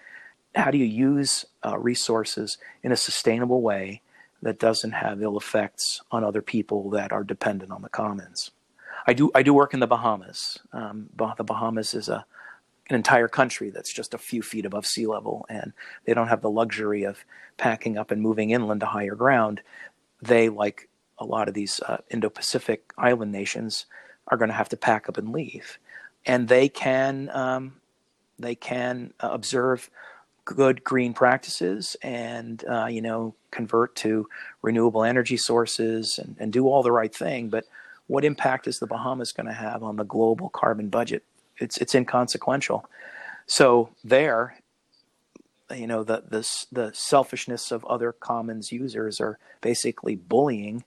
how 0.55 0.71
do 0.71 0.79
you 0.79 0.85
use 0.85 1.45
uh, 1.65 1.79
resources 1.79 2.59
in 2.83 2.93
a 2.93 2.97
sustainable 2.97 3.63
way 3.63 4.01
that 4.45 4.59
doesn't 4.59 4.93
have 4.93 5.23
ill 5.23 5.39
effects 5.39 6.03
on 6.11 6.23
other 6.23 6.43
people 6.43 6.91
that 6.91 7.13
are 7.13 7.25
dependent 7.25 7.73
on 7.73 7.81
the 7.81 7.89
commons. 7.89 8.51
I 9.07 9.15
do 9.15 9.31
I 9.35 9.43
do 9.43 9.53
work 9.53 9.75
in 9.75 9.81
the 9.81 9.87
Bahamas. 9.87 10.59
Um, 10.73 11.09
the 11.17 11.45
Bahamas 11.45 11.95
is 11.95 12.09
a 12.09 12.25
an 12.91 12.97
entire 12.97 13.29
country 13.29 13.71
that's 13.71 13.93
just 13.93 14.13
a 14.13 14.19
few 14.19 14.43
feet 14.43 14.67
above 14.67 14.87
sea 14.87 15.07
level, 15.07 15.47
and 15.49 15.73
they 16.05 16.13
don't 16.13 16.29
have 16.29 16.43
the 16.43 16.51
luxury 16.51 17.05
of 17.05 17.25
packing 17.57 17.97
up 17.97 18.11
and 18.11 18.21
moving 18.21 18.51
inland 18.51 18.81
to 18.81 18.87
higher 18.87 19.15
ground. 19.15 19.63
They, 20.21 20.51
like 20.51 20.91
a 21.19 21.25
lot 21.25 21.49
of 21.49 21.55
these 21.55 21.81
uh, 21.81 21.99
Indo-Pacific 22.11 22.93
island 22.99 23.33
nations, 23.33 23.87
are 24.29 24.37
going 24.37 24.51
to 24.51 24.55
have 24.55 24.69
to 24.71 24.77
pack 24.77 25.09
up 25.09 25.17
and 25.17 25.33
leave, 25.33 25.79
and 26.27 26.49
they 26.49 26.69
can 26.69 27.31
um, 27.31 27.81
they 28.39 28.55
can 28.55 29.15
uh, 29.21 29.31
observe 29.33 29.89
good 30.45 30.85
green 30.85 31.15
practices 31.15 31.97
and 32.03 32.65
uh, 32.67 32.87
you 32.87 33.01
know 33.01 33.35
convert 33.51 33.95
to 33.97 34.29
renewable 34.63 35.05
energy 35.05 35.37
sources 35.37 36.19
and, 36.19 36.37
and 36.39 36.53
do 36.53 36.67
all 36.67 36.83
the 36.83 36.93
right 36.93 37.15
thing 37.15 37.49
but 37.49 37.65
what 38.07 38.25
impact 38.25 38.67
is 38.67 38.79
the 38.79 38.87
bahamas 38.87 39.33
going 39.33 39.47
to 39.47 39.53
have 39.53 39.83
on 39.83 39.97
the 39.97 40.05
global 40.05 40.49
carbon 40.51 40.89
budget? 40.89 41.25
It's 41.59 41.79
it's 41.79 41.95
inconsequential. 41.95 42.85
So 43.47 43.91
there 44.03 44.59
you 45.75 45.87
know 45.87 46.05
the 46.05 46.23
the 46.29 46.49
the 46.73 46.93
selfishness 46.93 47.71
of 47.71 47.85
other 47.87 48.13
commons 48.13 48.73
users 48.73 49.21
are 49.21 49.39
basically 49.61 50.17
bullying 50.17 50.85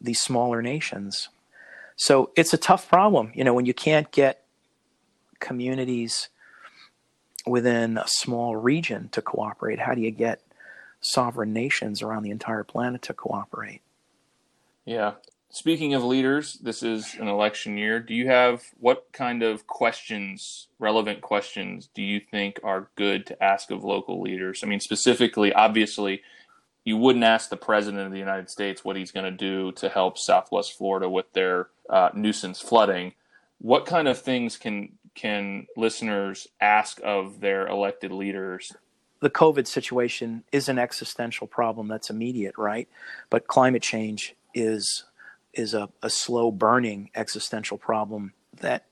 these 0.00 0.20
smaller 0.20 0.62
nations. 0.62 1.28
So 1.96 2.30
it's 2.36 2.54
a 2.54 2.58
tough 2.58 2.88
problem 2.88 3.32
you 3.34 3.44
know 3.44 3.54
when 3.54 3.66
you 3.66 3.74
can't 3.74 4.10
get 4.10 4.44
communities 5.40 6.28
within 7.48 7.98
a 7.98 8.06
small 8.06 8.56
region 8.56 9.08
to 9.10 9.22
cooperate? 9.22 9.80
How 9.80 9.94
do 9.94 10.00
you 10.00 10.10
get 10.10 10.40
sovereign 11.00 11.52
nations 11.52 12.02
around 12.02 12.22
the 12.22 12.30
entire 12.30 12.64
planet 12.64 13.02
to 13.02 13.14
cooperate? 13.14 13.82
Yeah. 14.84 15.12
Speaking 15.50 15.94
of 15.94 16.04
leaders, 16.04 16.54
this 16.54 16.82
is 16.82 17.14
an 17.14 17.26
election 17.26 17.78
year. 17.78 18.00
Do 18.00 18.14
you 18.14 18.28
have 18.28 18.64
what 18.78 19.06
kind 19.12 19.42
of 19.42 19.66
questions, 19.66 20.68
relevant 20.78 21.22
questions, 21.22 21.88
do 21.94 22.02
you 22.02 22.20
think 22.20 22.60
are 22.62 22.90
good 22.96 23.24
to 23.26 23.42
ask 23.42 23.70
of 23.70 23.82
local 23.82 24.20
leaders? 24.20 24.62
I 24.62 24.66
mean, 24.66 24.80
specifically, 24.80 25.52
obviously, 25.52 26.22
you 26.84 26.98
wouldn't 26.98 27.24
ask 27.24 27.48
the 27.48 27.56
president 27.56 28.06
of 28.06 28.12
the 28.12 28.18
United 28.18 28.50
States 28.50 28.84
what 28.84 28.96
he's 28.96 29.10
going 29.10 29.24
to 29.24 29.30
do 29.30 29.72
to 29.72 29.88
help 29.88 30.18
Southwest 30.18 30.76
Florida 30.76 31.08
with 31.08 31.32
their 31.32 31.68
uh, 31.88 32.10
nuisance 32.14 32.60
flooding. 32.60 33.14
What 33.58 33.86
kind 33.86 34.06
of 34.06 34.18
things 34.18 34.56
can 34.56 34.92
can 35.18 35.66
listeners 35.76 36.46
ask 36.60 37.00
of 37.02 37.40
their 37.40 37.66
elected 37.66 38.12
leaders? 38.12 38.72
The 39.20 39.30
COVID 39.30 39.66
situation 39.66 40.44
is 40.52 40.68
an 40.68 40.78
existential 40.78 41.48
problem 41.48 41.88
that's 41.88 42.08
immediate, 42.08 42.56
right? 42.56 42.88
But 43.28 43.48
climate 43.48 43.82
change 43.82 44.36
is 44.54 45.04
is 45.52 45.74
a, 45.74 45.88
a 46.02 46.10
slow 46.10 46.52
burning 46.52 47.10
existential 47.16 47.78
problem 47.78 48.32
that 48.60 48.84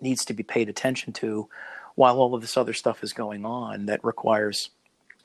needs 0.00 0.24
to 0.26 0.34
be 0.34 0.42
paid 0.42 0.68
attention 0.68 1.14
to 1.14 1.48
while 1.94 2.18
all 2.18 2.34
of 2.34 2.42
this 2.42 2.56
other 2.56 2.74
stuff 2.74 3.02
is 3.02 3.14
going 3.14 3.46
on 3.46 3.86
that 3.86 4.04
requires 4.04 4.70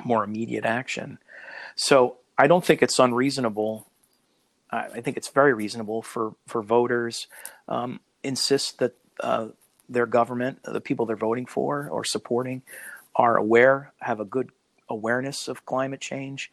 more 0.05 0.23
immediate 0.23 0.63
action. 0.63 1.17
So 1.75 2.17
I 2.37 2.47
don't 2.47 2.63
think 2.63 2.81
it's 2.81 2.97
unreasonable. 2.97 3.87
I 4.71 4.85
I 4.85 5.01
think 5.01 5.17
it's 5.17 5.29
very 5.29 5.53
reasonable 5.53 6.01
for 6.01 6.35
for 6.47 6.61
voters 6.61 7.27
um, 7.67 7.99
insist 8.23 8.79
that 8.79 8.93
uh, 9.19 9.47
their 9.89 10.05
government, 10.05 10.59
the 10.63 10.81
people 10.81 11.05
they're 11.05 11.15
voting 11.15 11.45
for 11.45 11.89
or 11.89 12.03
supporting, 12.03 12.61
are 13.15 13.37
aware, 13.37 13.93
have 14.01 14.19
a 14.19 14.25
good 14.25 14.49
awareness 14.89 15.47
of 15.47 15.65
climate 15.65 16.01
change, 16.01 16.51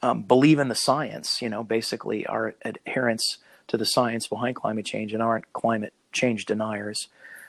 um, 0.00 0.22
believe 0.22 0.58
in 0.58 0.68
the 0.68 0.74
science. 0.74 1.42
You 1.42 1.48
know, 1.48 1.62
basically, 1.62 2.26
are 2.26 2.54
adherents 2.64 3.38
to 3.68 3.76
the 3.76 3.86
science 3.86 4.26
behind 4.26 4.56
climate 4.56 4.86
change 4.86 5.12
and 5.12 5.22
aren't 5.22 5.52
climate 5.52 5.92
change 6.12 6.46
deniers, 6.46 7.08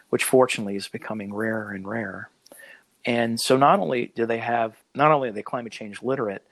which 0.09 0.23
fortunately 0.23 0.75
is 0.75 0.87
becoming 0.87 1.33
rarer 1.33 1.71
and 1.71 1.87
rarer. 1.87 2.29
And 3.05 3.39
so, 3.39 3.57
not 3.57 3.79
only 3.79 4.11
do 4.15 4.25
they 4.25 4.37
have, 4.39 4.75
not 4.95 5.11
only 5.11 5.29
are 5.29 5.33
they 5.33 5.41
climate 5.41 5.73
change 5.73 6.01
literate, 6.01 6.45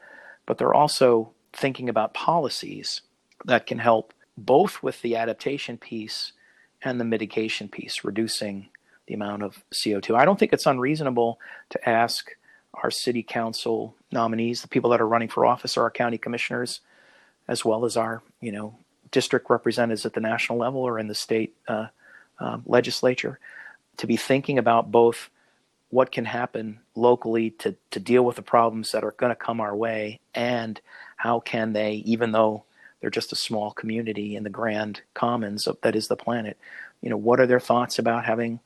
but 0.46 0.58
they're 0.58 0.74
also 0.74 1.32
thinking 1.54 1.90
about 1.90 2.14
policies 2.14 3.02
that 3.46 3.66
can 3.66 3.80
help 3.80 4.14
both 4.38 4.82
with 4.82 5.02
the 5.02 5.16
adaptation 5.16 5.78
piece 5.78 6.34
and 6.84 7.00
the 7.00 7.06
mitigation 7.06 7.68
piece, 7.68 8.04
reducing 8.04 8.70
the 9.08 9.14
amount 9.14 9.44
of 9.44 9.64
CO2. 9.74 10.16
I 10.16 10.26
don't 10.26 10.40
think 10.40 10.54
it's 10.54 10.66
unreasonable 10.66 11.40
to 11.70 11.90
ask 11.90 12.32
our 12.74 12.92
city 12.92 13.24
council 13.24 13.96
nominees, 14.12 14.62
the 14.62 14.68
people 14.68 14.90
that 14.92 15.02
are 15.02 15.08
running 15.08 15.28
for 15.28 15.46
office, 15.46 15.78
or 15.78 15.84
our 15.84 15.92
county 15.92 16.18
commissioners, 16.18 16.82
as 17.48 17.66
well 17.66 17.86
as 17.86 17.98
our, 17.98 18.22
you 18.40 18.52
know, 18.52 18.76
district 19.12 19.50
representatives 19.50 20.06
at 20.06 20.14
the 20.14 20.22
national 20.22 20.58
level 20.58 20.82
or 20.82 20.98
in 20.98 21.08
the 21.08 21.16
state 21.16 21.54
uh, 21.68 21.88
um, 22.40 22.64
legislature, 22.66 23.40
to 23.98 24.08
be 24.08 24.16
thinking 24.16 24.58
about 24.58 24.92
both 24.92 25.30
what 25.90 26.12
can 26.12 26.26
happen 26.26 26.80
locally 26.96 27.52
to, 27.52 27.76
to 27.92 28.00
deal 28.00 28.24
with 28.24 28.38
the 28.38 28.42
problems 28.42 28.92
that 28.94 29.04
are 29.04 29.12
going 29.12 29.30
to 29.30 29.36
come 29.36 29.60
our 29.60 29.76
way 29.76 30.20
and 30.34 30.80
how 31.18 31.40
can 31.42 31.74
they, 31.74 31.96
even 32.06 32.32
though 32.32 32.64
they're 33.02 33.10
just 33.10 33.34
a 33.34 33.36
small 33.36 33.72
community 33.72 34.36
in 34.36 34.44
the 34.44 34.50
grand 34.50 35.02
commons 35.14 35.68
of, 35.68 35.78
that 35.82 35.96
is 35.96 36.08
the 36.08 36.16
planet, 36.16 36.58
you 37.02 37.10
know, 37.10 37.18
what 37.18 37.40
are 37.40 37.48
their 37.48 37.60
thoughts 37.60 38.00
about 38.00 38.26
having 38.26 38.60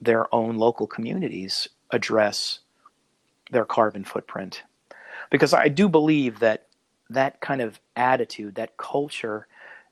their 0.00 0.32
own 0.34 0.56
local 0.56 0.86
communities 0.86 1.68
address 1.90 2.60
their 3.50 3.64
carbon 3.64 4.04
footprint? 4.04 4.64
Because 5.30 5.54
I 5.54 5.68
do 5.68 5.88
believe 5.88 6.40
that 6.40 6.66
that 7.08 7.40
kind 7.40 7.60
of 7.60 7.80
attitude, 7.96 8.56
that 8.56 8.76
culture, 8.76 9.46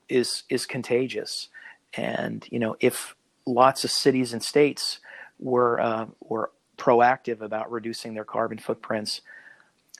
is 0.09 0.45
is 0.49 0.67
contagious, 0.67 1.49
and 1.95 2.47
you 2.51 2.59
know, 2.59 2.77
if 2.81 3.15
lots 3.47 3.85
of 3.85 3.91
cities 3.91 4.33
and 4.33 4.43
states 4.43 5.01
were 5.39 5.79
uh, 5.81 6.07
were 6.21 6.51
proactive 6.79 7.41
about 7.41 7.71
reducing 7.71 8.15
their 8.15 8.25
carbon 8.25 8.59
footprints, 8.59 9.21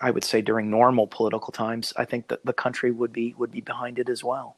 I 0.01 0.11
would 0.11 0.25
say 0.25 0.41
during 0.43 0.71
normal 0.71 1.07
political 1.07 1.53
times, 1.53 1.93
I 1.97 2.05
think 2.05 2.29
that 2.29 2.45
the 2.45 2.53
country 2.53 2.91
would 2.91 3.13
be 3.13 3.35
would 3.39 3.51
be 3.51 3.61
behind 3.61 3.99
it 3.99 4.09
as 4.09 4.23
well, 4.23 4.57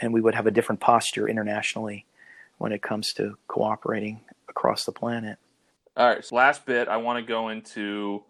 and 0.00 0.12
we 0.12 0.20
would 0.20 0.34
have 0.34 0.46
a 0.46 0.50
different 0.50 0.80
posture 0.80 1.28
internationally 1.28 2.06
when 2.58 2.72
it 2.72 2.82
comes 2.82 3.12
to 3.14 3.36
cooperating 3.48 4.20
across 4.48 4.84
the 4.84 4.92
planet. 4.92 5.38
All 5.96 6.08
right, 6.08 6.24
so 6.24 6.34
last 6.34 6.66
bit, 6.66 6.88
I 6.88 6.96
want 6.96 7.24
to 7.24 7.28
go 7.28 7.50
into 7.50 8.22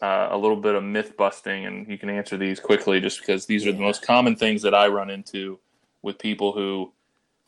uh, 0.00 0.28
a 0.30 0.38
little 0.38 0.56
bit 0.56 0.74
of 0.74 0.82
myth 0.82 1.16
busting, 1.16 1.66
and 1.66 1.86
you 1.86 1.98
can 1.98 2.08
answer 2.08 2.36
these 2.36 2.60
quickly, 2.60 3.00
just 3.00 3.20
because 3.20 3.44
these 3.44 3.66
are 3.66 3.72
the 3.72 3.80
most 3.80 4.02
common 4.02 4.36
things 4.36 4.62
that 4.62 4.74
I 4.74 4.88
run 4.88 5.10
into 5.10 5.58
with 6.02 6.18
people 6.18 6.52
who 6.52 6.92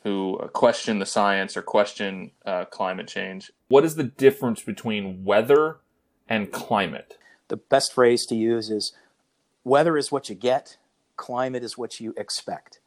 who 0.02 0.36
uh, 0.38 0.48
question 0.48 0.98
the 0.98 1.06
science 1.06 1.56
or 1.56 1.62
question 1.62 2.32
uh, 2.44 2.64
climate 2.66 3.06
change. 3.06 3.52
What 3.68 3.84
is 3.84 3.94
the 3.94 4.04
difference 4.04 4.60
between 4.62 5.24
weather 5.24 5.78
and 6.28 6.50
climate? 6.50 7.16
The 7.48 7.56
best 7.56 7.92
phrase 7.92 8.26
to 8.26 8.34
use 8.34 8.70
is 8.70 8.92
weather 9.64 9.96
is 9.96 10.10
what 10.10 10.28
you 10.28 10.34
get, 10.34 10.76
climate 11.16 11.62
is 11.62 11.76
what 11.76 12.00
you 12.00 12.14
expect. 12.16 12.80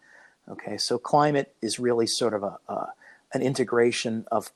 Okay, 0.47 0.77
so 0.77 0.97
climate 0.97 1.55
is 1.61 1.79
really 1.79 2.05
sort 2.05 2.33
of 2.33 2.43
a, 2.43 2.87
an 3.33 3.41
integration 3.41 4.25
of 4.31 4.51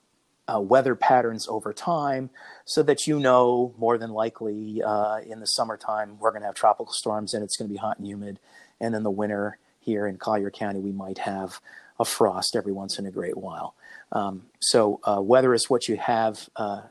uh, 0.47 0.59
weather 0.59 0.95
patterns 0.95 1.47
over 1.47 1.73
time 1.73 2.29
so 2.65 2.81
that 2.83 3.05
you 3.05 3.19
know 3.19 3.73
more 3.77 3.97
than 3.97 4.11
likely 4.11 4.81
uh, 4.81 5.19
in 5.19 5.39
the 5.39 5.45
summertime 5.45 6.17
we're 6.19 6.31
going 6.31 6.41
to 6.41 6.47
have 6.47 6.55
tropical 6.55 6.93
storms 6.93 7.33
and 7.33 7.43
it's 7.43 7.57
going 7.57 7.67
to 7.67 7.73
be 7.73 7.77
hot 7.77 7.97
and 7.97 8.07
humid. 8.07 8.39
And 8.79 8.95
in 8.95 9.03
the 9.03 9.11
winter 9.11 9.57
here 9.79 10.07
in 10.07 10.17
Collier 10.17 10.49
County, 10.49 10.79
we 10.79 10.91
might 10.91 11.19
have 11.19 11.59
a 11.99 12.05
frost 12.05 12.55
every 12.55 12.71
once 12.71 12.97
in 12.97 13.05
a 13.05 13.11
great 13.11 13.37
while. 13.37 13.75
Um, 14.11 14.43
so 14.59 14.99
uh, 15.03 15.21
weather 15.21 15.53
is 15.53 15.69
what 15.69 15.87
you 15.87 15.97
have 15.97 16.49
uh, 16.55 16.83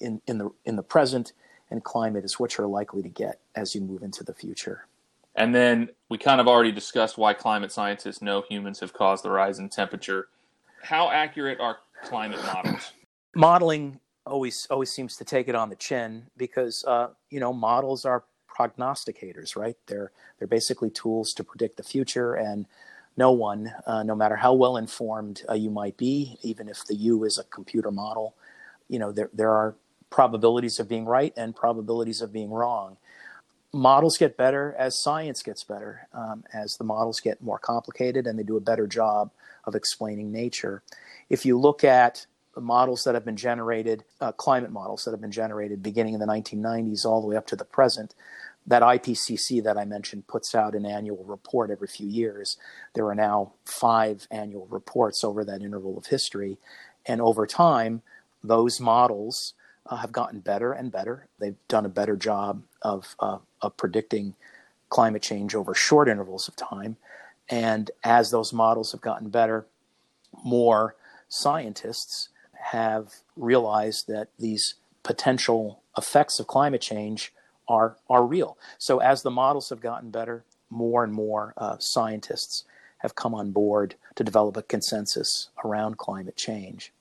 in, 0.00 0.22
in, 0.26 0.38
the, 0.38 0.50
in 0.64 0.76
the 0.76 0.82
present, 0.82 1.32
and 1.70 1.82
climate 1.84 2.24
is 2.24 2.38
what 2.38 2.56
you're 2.56 2.66
likely 2.66 3.02
to 3.02 3.08
get 3.08 3.40
as 3.54 3.74
you 3.74 3.80
move 3.80 4.02
into 4.02 4.24
the 4.24 4.34
future. 4.34 4.86
And 5.36 5.54
then 5.54 5.90
we 6.08 6.18
kind 6.18 6.40
of 6.40 6.48
already 6.48 6.72
discussed 6.72 7.16
why 7.16 7.34
climate 7.34 7.72
scientists 7.72 8.20
know 8.20 8.42
humans 8.48 8.80
have 8.80 8.92
caused 8.92 9.24
the 9.24 9.30
rise 9.30 9.58
in 9.58 9.68
temperature. 9.68 10.28
How 10.82 11.10
accurate 11.10 11.60
are 11.60 11.78
climate 12.04 12.40
models? 12.44 12.92
Modeling 13.34 14.00
always 14.26 14.66
always 14.70 14.90
seems 14.90 15.16
to 15.16 15.24
take 15.24 15.48
it 15.48 15.54
on 15.54 15.70
the 15.70 15.76
chin 15.76 16.26
because 16.36 16.84
uh, 16.84 17.08
you 17.30 17.40
know 17.40 17.52
models 17.52 18.04
are 18.04 18.24
prognosticators, 18.48 19.56
right? 19.56 19.76
They're 19.86 20.10
they're 20.38 20.48
basically 20.48 20.90
tools 20.90 21.32
to 21.34 21.44
predict 21.44 21.76
the 21.76 21.82
future, 21.82 22.34
and 22.34 22.66
no 23.16 23.32
one, 23.32 23.72
uh, 23.86 24.02
no 24.02 24.14
matter 24.14 24.36
how 24.36 24.54
well 24.54 24.76
informed 24.76 25.42
uh, 25.48 25.54
you 25.54 25.70
might 25.70 25.96
be, 25.96 26.38
even 26.42 26.68
if 26.68 26.84
the 26.86 26.94
you 26.94 27.24
is 27.24 27.38
a 27.38 27.44
computer 27.44 27.90
model, 27.90 28.34
you 28.88 28.98
know 28.98 29.12
there 29.12 29.30
there 29.32 29.50
are 29.52 29.76
probabilities 30.10 30.78
of 30.78 30.88
being 30.88 31.06
right 31.06 31.32
and 31.36 31.54
probabilities 31.54 32.20
of 32.20 32.32
being 32.32 32.50
wrong. 32.50 32.96
Models 33.72 34.18
get 34.18 34.36
better 34.36 34.74
as 34.78 35.00
science 35.00 35.42
gets 35.42 35.62
better, 35.62 36.08
um, 36.12 36.42
as 36.52 36.76
the 36.76 36.84
models 36.84 37.20
get 37.20 37.40
more 37.40 37.58
complicated 37.58 38.26
and 38.26 38.38
they 38.38 38.42
do 38.42 38.56
a 38.56 38.60
better 38.60 38.86
job 38.86 39.30
of 39.64 39.76
explaining 39.76 40.32
nature 40.32 40.82
if 41.30 41.46
you 41.46 41.56
look 41.56 41.84
at 41.84 42.26
the 42.54 42.60
models 42.60 43.04
that 43.04 43.14
have 43.14 43.24
been 43.24 43.36
generated, 43.36 44.04
uh, 44.20 44.32
climate 44.32 44.72
models 44.72 45.04
that 45.04 45.12
have 45.12 45.20
been 45.20 45.30
generated 45.30 45.82
beginning 45.82 46.14
in 46.14 46.20
the 46.20 46.26
1990s 46.26 47.06
all 47.06 47.22
the 47.22 47.28
way 47.28 47.36
up 47.36 47.46
to 47.46 47.56
the 47.56 47.64
present, 47.64 48.14
that 48.66 48.82
IPCC 48.82 49.62
that 49.62 49.78
I 49.78 49.84
mentioned 49.84 50.26
puts 50.26 50.54
out 50.54 50.74
an 50.74 50.84
annual 50.84 51.24
report 51.24 51.70
every 51.70 51.86
few 51.86 52.08
years. 52.08 52.58
There 52.94 53.06
are 53.06 53.14
now 53.14 53.52
five 53.64 54.26
annual 54.30 54.66
reports 54.66 55.24
over 55.24 55.44
that 55.44 55.62
interval 55.62 55.96
of 55.96 56.06
history. 56.06 56.58
And 57.06 57.20
over 57.20 57.46
time, 57.46 58.02
those 58.42 58.80
models 58.80 59.54
uh, 59.90 59.96
have 59.96 60.12
gotten 60.12 60.40
better 60.40 60.72
and 60.72 60.90
better. 60.90 61.28
They've 61.38 61.56
done 61.68 61.84
a 61.84 61.90
better 61.90 62.16
job 62.16 62.62
of, 62.80 63.16
uh, 63.18 63.38
of 63.60 63.76
predicting 63.76 64.34
climate 64.88 65.22
change 65.22 65.54
over 65.54 65.74
short 65.74 66.08
intervals 66.08 66.48
of 66.48 66.56
time. 66.56 66.96
And 67.48 67.90
as 68.04 68.30
those 68.30 68.52
models 68.52 68.92
have 68.92 69.00
gotten 69.00 69.28
better, 69.28 69.66
more 70.44 70.94
scientists 71.28 72.28
have 72.52 73.14
realized 73.36 74.06
that 74.06 74.28
these 74.38 74.74
potential 75.02 75.82
effects 75.96 76.38
of 76.38 76.46
climate 76.46 76.80
change 76.80 77.32
are 77.68 77.96
are 78.08 78.24
real. 78.24 78.58
So 78.78 78.98
as 78.98 79.22
the 79.22 79.30
models 79.30 79.70
have 79.70 79.80
gotten 79.80 80.10
better, 80.10 80.44
more 80.68 81.02
and 81.02 81.12
more 81.12 81.54
uh, 81.56 81.76
scientists 81.78 82.64
have 82.98 83.14
come 83.14 83.34
on 83.34 83.50
board 83.50 83.94
to 84.16 84.24
develop 84.24 84.56
a 84.56 84.62
consensus 84.62 85.48
around 85.64 85.96
climate 85.96 86.36
change. 86.36 86.92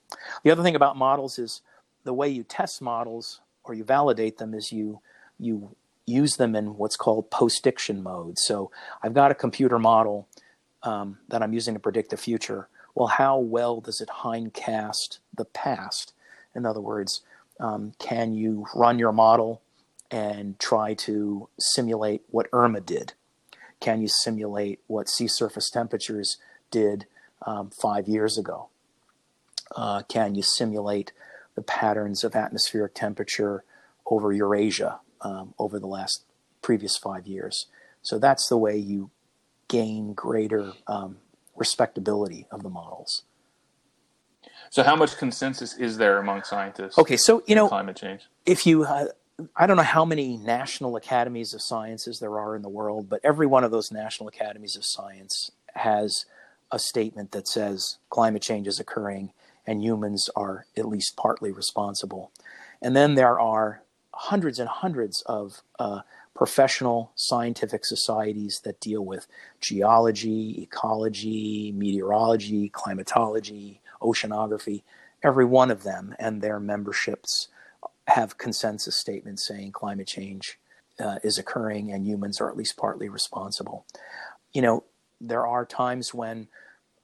The 0.44 0.52
other 0.52 0.64
thing 0.64 0.76
about 0.76 0.96
models 0.96 1.38
is 1.38 1.62
the 2.04 2.14
way 2.14 2.30
you 2.30 2.44
test 2.44 2.82
models 2.82 3.42
or 3.64 3.74
you 3.74 3.84
validate 3.84 4.38
them 4.38 4.54
is 4.54 4.72
you 4.72 5.02
you 5.40 5.76
use 6.06 6.38
them 6.38 6.56
in 6.56 6.76
what's 6.76 6.98
called 6.98 7.30
post-diction 7.30 8.02
mode. 8.02 8.38
So 8.40 8.72
I've 9.04 9.14
got 9.14 9.32
a 9.32 9.36
computer 9.36 9.78
model 9.78 10.28
um, 10.82 11.20
that 11.28 11.44
I'm 11.44 11.54
using 11.54 11.76
to 11.76 11.80
predict 11.80 12.10
the 12.10 12.18
future 12.18 12.68
well, 13.00 13.08
how 13.08 13.38
well 13.38 13.80
does 13.80 14.02
it 14.02 14.10
hindcast 14.10 15.20
the 15.34 15.46
past? 15.46 16.14
In 16.54 16.66
other 16.66 16.82
words, 16.82 17.22
um, 17.58 17.94
can 18.00 18.34
you 18.34 18.66
run 18.76 19.00
your 19.00 19.14
model 19.14 19.62
and 20.12 20.60
try 20.60 20.96
to 20.96 21.48
simulate 21.60 22.24
what 22.30 22.48
Irma 22.52 22.82
did? 22.82 23.14
Can 23.80 24.02
you 24.02 24.10
simulate 24.10 24.80
what 24.88 25.08
sea 25.08 25.30
surface 25.30 25.70
temperatures 25.70 26.38
did 26.72 27.06
um, 27.46 27.72
five 27.82 28.08
years 28.08 28.38
ago? 28.38 28.68
Uh, 29.76 30.02
can 30.02 30.36
you 30.36 30.42
simulate 30.42 31.14
the 31.60 31.64
patterns 31.64 32.24
of 32.24 32.38
atmospheric 32.38 32.94
temperature 32.94 33.66
over 34.06 34.32
Eurasia 34.32 35.02
um, 35.20 35.54
over 35.60 35.78
the 35.78 35.88
last 35.88 36.24
previous 36.62 36.98
five 36.98 37.28
years? 37.28 37.66
So 38.02 38.18
that's 38.18 38.48
the 38.48 38.56
way 38.56 38.78
you 38.78 39.12
gain 39.68 40.14
greater 40.14 40.72
um, 40.88 41.18
respectability 41.58 42.48
of 42.50 42.64
the 42.64 42.70
models. 42.70 43.24
So, 44.70 44.84
how 44.84 44.96
much 44.96 45.18
consensus 45.18 45.76
is 45.76 45.98
there 45.98 46.18
among 46.20 46.44
scientists? 46.44 46.98
Okay, 46.98 47.18
so 47.18 47.44
you 47.46 47.56
know, 47.56 47.68
climate 47.68 47.98
change. 47.98 48.22
If 48.46 48.66
you, 48.66 48.86
uh, 48.86 49.08
I 49.54 49.68
don't 49.68 49.76
know 49.76 49.84
how 49.84 50.06
many 50.06 50.38
national 50.38 50.96
academies 50.96 51.54
of 51.54 51.62
sciences 51.62 52.20
there 52.20 52.40
are 52.40 52.56
in 52.56 52.62
the 52.62 52.70
world, 52.70 53.10
but 53.10 53.20
every 53.22 53.48
one 53.48 53.66
of 53.66 53.72
those 53.72 53.92
national 53.92 54.30
academies 54.30 54.78
of 54.78 54.84
science 54.86 55.52
has 55.74 56.26
a 56.72 56.80
statement 56.80 57.32
that 57.32 57.50
says 57.50 57.98
climate 58.10 58.42
change 58.42 58.68
is 58.68 58.80
occurring 58.80 59.34
and 59.70 59.84
humans 59.84 60.32
are 60.36 60.66
at 60.76 60.88
least 60.88 61.16
partly 61.16 61.52
responsible. 61.52 62.32
And 62.82 62.96
then 62.96 63.14
there 63.14 63.40
are 63.40 63.84
hundreds 64.12 64.58
and 64.58 64.68
hundreds 64.68 65.22
of 65.28 65.62
uh, 65.78 66.02
professional 66.36 67.12
scientific 67.14 67.86
societies 67.86 68.62
that 68.64 68.80
deal 68.80 69.06
with 69.06 69.28
geology, 69.62 70.64
ecology, 70.64 71.72
meteorology, 71.78 72.70
climatology, 72.70 73.80
oceanography, 74.02 74.82
every 75.22 75.46
one 75.46 75.70
of 75.70 75.84
them 75.84 76.16
and 76.18 76.42
their 76.42 76.60
memberships 76.60 77.50
have 78.08 78.40
consensus 78.40 78.98
statements 78.98 79.48
saying 79.48 79.72
climate 79.72 80.08
change 80.08 80.58
uh, 81.00 81.20
is 81.24 81.38
occurring 81.38 81.92
and 81.92 82.08
humans 82.08 82.42
are 82.42 82.50
at 82.50 82.58
least 82.58 82.76
partly 82.76 83.08
responsible. 83.08 83.86
You 84.52 84.64
know, 84.64 84.84
there 85.22 85.46
are 85.46 85.64
times 85.64 86.12
when 86.12 86.48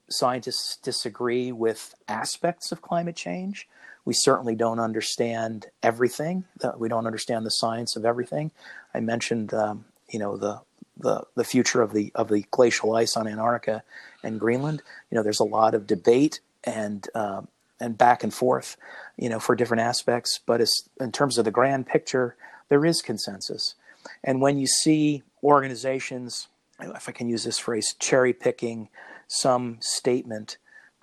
scientists 0.10 0.78
disagree 0.78 1.52
with 1.52 1.96
aspects 2.08 2.72
of 2.72 2.82
climate 2.82 3.16
change. 3.16 3.68
We 4.06 4.14
certainly 4.14 4.56
don't 4.56 4.80
understand 4.80 5.68
everything. 5.82 6.46
We 6.78 6.90
don't 6.90 7.08
understand 7.08 7.46
the 7.46 7.52
science 7.52 7.96
of 7.96 8.06
everything. 8.06 8.52
I 8.94 9.00
mentioned, 9.00 9.54
um, 9.54 9.86
you 10.10 10.20
know, 10.20 10.38
the 10.38 10.62
the 10.98 11.24
the 11.36 11.44
future 11.44 11.82
of 11.82 11.92
the 11.92 12.12
of 12.16 12.30
the 12.30 12.46
glacial 12.52 12.96
ice 12.96 13.18
on 13.18 13.28
Antarctica 13.28 13.84
and 14.24 14.40
Greenland. 14.40 14.82
You 15.10 15.16
know, 15.16 15.24
there's 15.24 15.40
a 15.40 15.44
lot 15.44 15.74
of 15.74 15.88
debate 15.88 16.40
and 16.64 17.08
uh, 17.16 17.42
and 17.80 17.98
back 17.98 18.24
and 18.24 18.34
forth, 18.34 18.78
you 19.18 19.30
know, 19.30 19.40
for 19.40 19.56
different 19.56 19.82
aspects. 19.82 20.40
But 20.46 20.62
as, 20.62 20.72
in 21.00 21.12
terms 21.12 21.38
of 21.38 21.46
the 21.46 21.52
grand 21.52 21.88
picture, 21.88 22.36
there 22.70 22.86
is 22.86 23.02
consensus. 23.02 23.76
And 24.24 24.40
when 24.40 24.58
you 24.58 24.68
see 24.68 25.24
organizations, 25.44 26.48
if 26.80 27.10
I 27.10 27.12
can 27.12 27.28
use 27.28 27.44
this 27.44 27.58
phrase, 27.58 27.96
cherry 28.00 28.34
picking 28.34 28.90
some 29.28 29.78
statement 29.80 30.58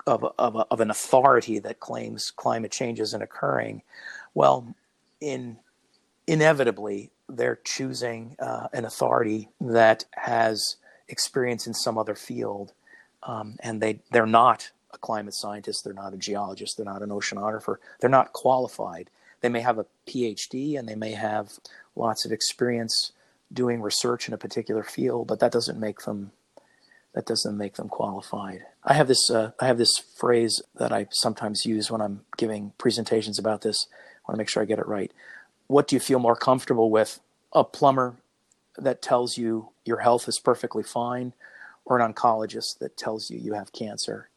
of, 0.05 0.25
of, 0.37 0.55
of 0.55 0.79
an 0.79 0.89
authority 0.89 1.59
that 1.59 1.79
claims 1.79 2.31
climate 2.35 2.71
change 2.71 2.99
isn't 2.99 3.21
occurring, 3.21 3.83
well, 4.33 4.75
in 5.21 5.57
inevitably 6.27 7.11
they're 7.29 7.59
choosing 7.63 8.35
uh, 8.39 8.67
an 8.73 8.85
authority 8.85 9.49
that 9.61 10.05
has 10.11 10.77
experience 11.07 11.67
in 11.67 11.73
some 11.73 11.97
other 11.97 12.15
field, 12.15 12.73
um, 13.23 13.55
and 13.61 13.81
they 13.81 13.99
they're 14.11 14.25
not 14.25 14.71
a 14.93 14.97
climate 14.97 15.33
scientist, 15.33 15.83
they're 15.83 15.93
not 15.93 16.13
a 16.13 16.17
geologist, 16.17 16.77
they're 16.77 16.85
not 16.85 17.01
an 17.01 17.09
oceanographer, 17.09 17.77
they're 17.99 18.09
not 18.09 18.33
qualified. 18.33 19.09
They 19.41 19.49
may 19.49 19.61
have 19.61 19.79
a 19.79 19.85
PhD 20.07 20.77
and 20.77 20.87
they 20.87 20.95
may 20.95 21.11
have 21.11 21.51
lots 21.95 22.25
of 22.25 22.31
experience 22.31 23.11
doing 23.51 23.81
research 23.81 24.27
in 24.27 24.33
a 24.33 24.37
particular 24.37 24.83
field, 24.83 25.27
but 25.27 25.39
that 25.39 25.51
doesn't 25.51 25.79
make 25.79 26.01
them 26.01 26.31
that 27.13 27.25
doesn't 27.25 27.57
make 27.57 27.75
them 27.75 27.89
qualified. 27.89 28.65
I 28.83 28.93
have 28.93 29.07
this 29.07 29.29
uh, 29.29 29.51
I 29.59 29.67
have 29.67 29.77
this 29.77 29.93
phrase 30.17 30.61
that 30.75 30.91
I 30.91 31.07
sometimes 31.11 31.65
use 31.65 31.89
when 31.89 32.01
I'm 32.01 32.21
giving 32.37 32.73
presentations 32.77 33.39
about 33.39 33.61
this. 33.61 33.87
I 33.91 34.31
want 34.31 34.35
to 34.35 34.37
make 34.37 34.49
sure 34.49 34.63
I 34.63 34.65
get 34.65 34.79
it 34.79 34.87
right. 34.87 35.11
What 35.67 35.87
do 35.87 35.95
you 35.95 35.99
feel 35.99 36.19
more 36.19 36.35
comfortable 36.35 36.89
with? 36.89 37.19
A 37.53 37.63
plumber 37.63 38.15
that 38.77 39.01
tells 39.01 39.37
you 39.37 39.69
your 39.85 39.99
health 39.99 40.27
is 40.27 40.39
perfectly 40.39 40.83
fine, 40.83 41.33
or 41.85 41.99
an 41.99 42.13
oncologist 42.13 42.79
that 42.79 42.97
tells 42.97 43.29
you 43.29 43.37
you 43.39 43.53
have 43.53 43.71
cancer? 43.71 44.29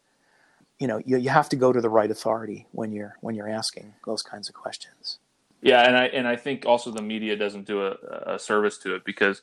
You 0.79 0.87
know, 0.87 1.01
you, 1.05 1.17
you 1.17 1.31
have 1.31 1.49
to 1.49 1.57
go 1.57 1.73
to 1.73 1.81
the 1.81 1.89
right 1.89 2.11
authority 2.11 2.67
when 2.73 2.93
you're 2.93 3.17
when 3.21 3.35
you're 3.35 3.49
asking 3.49 3.95
those 4.05 4.23
kinds 4.23 4.49
of 4.49 4.55
questions. 4.55 5.19
Yeah, 5.63 5.87
and 5.87 5.97
I 5.97 6.05
and 6.07 6.29
I 6.29 6.37
think 6.37 6.67
also 6.67 6.91
the 6.91 7.03
media 7.03 7.37
doesn't 7.37 7.67
do 7.67 7.87
a, 7.87 7.97
a 8.35 8.39
service 8.39 8.77
to 8.79 8.95
it 8.95 9.05
because 9.05 9.41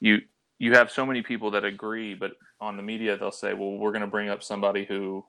you 0.00 0.20
you 0.58 0.74
have 0.74 0.90
so 0.90 1.06
many 1.06 1.22
people 1.22 1.50
that 1.52 1.64
agree, 1.64 2.14
but 2.14 2.32
on 2.60 2.76
the 2.76 2.82
media 2.82 3.16
they'll 3.16 3.30
say, 3.30 3.54
"Well, 3.54 3.72
we're 3.72 3.92
going 3.92 4.02
to 4.02 4.08
bring 4.08 4.28
up 4.28 4.42
somebody 4.42 4.84
who 4.84 5.24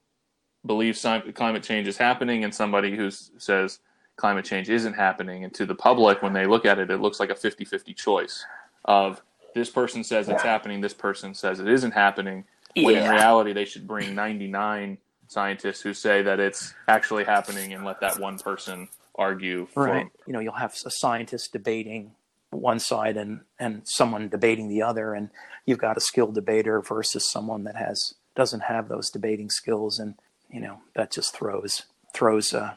believes 0.65 1.01
climate 1.01 1.63
change 1.63 1.87
is 1.87 1.97
happening 1.97 2.43
and 2.43 2.53
somebody 2.53 2.95
who 2.95 3.11
says 3.11 3.79
climate 4.15 4.45
change 4.45 4.69
isn't 4.69 4.93
happening." 4.93 5.43
And 5.43 5.53
to 5.55 5.65
the 5.65 5.75
public, 5.75 6.21
when 6.21 6.33
they 6.33 6.45
look 6.45 6.65
at 6.65 6.79
it, 6.79 6.89
it 6.89 6.97
looks 6.97 7.19
like 7.19 7.29
a 7.29 7.35
50-50 7.35 7.95
choice 7.95 8.45
of 8.85 9.21
this 9.53 9.69
person 9.69 10.03
says 10.03 10.29
it's 10.29 10.43
happening, 10.43 10.81
this 10.81 10.93
person 10.93 11.33
says 11.33 11.59
it 11.59 11.67
isn't 11.67 11.91
happening. 11.91 12.45
When 12.75 12.95
in 12.95 13.09
reality, 13.09 13.53
they 13.53 13.65
should 13.65 13.87
bring 13.87 14.13
99 14.13 14.99
scientists 15.27 15.81
who 15.81 15.93
say 15.93 16.21
that 16.23 16.39
it's 16.39 16.73
actually 16.87 17.23
happening 17.23 17.73
and 17.73 17.85
let 17.85 17.99
that 18.01 18.19
one 18.19 18.37
person 18.39 18.89
argue 19.15 19.67
for 19.73 19.83
right 19.83 20.07
you 20.25 20.33
know 20.33 20.39
you'll 20.39 20.53
have 20.53 20.73
a 20.85 20.89
scientist 20.89 21.51
debating 21.51 22.11
one 22.51 22.79
side 22.79 23.17
and 23.17 23.41
and 23.59 23.81
someone 23.85 24.29
debating 24.29 24.67
the 24.67 24.81
other. 24.81 25.13
And 25.13 25.29
you've 25.65 25.79
got 25.79 25.97
a 25.97 26.01
skilled 26.01 26.35
debater 26.35 26.81
versus 26.81 27.29
someone 27.29 27.63
that 27.65 27.75
has 27.75 28.15
doesn't 28.35 28.61
have 28.61 28.87
those 28.87 29.09
debating 29.09 29.49
skills. 29.49 29.99
And 29.99 30.15
you 30.51 30.59
know 30.59 30.79
that 30.95 31.11
just 31.11 31.35
throws 31.35 31.83
throws 32.13 32.53
uh 32.53 32.73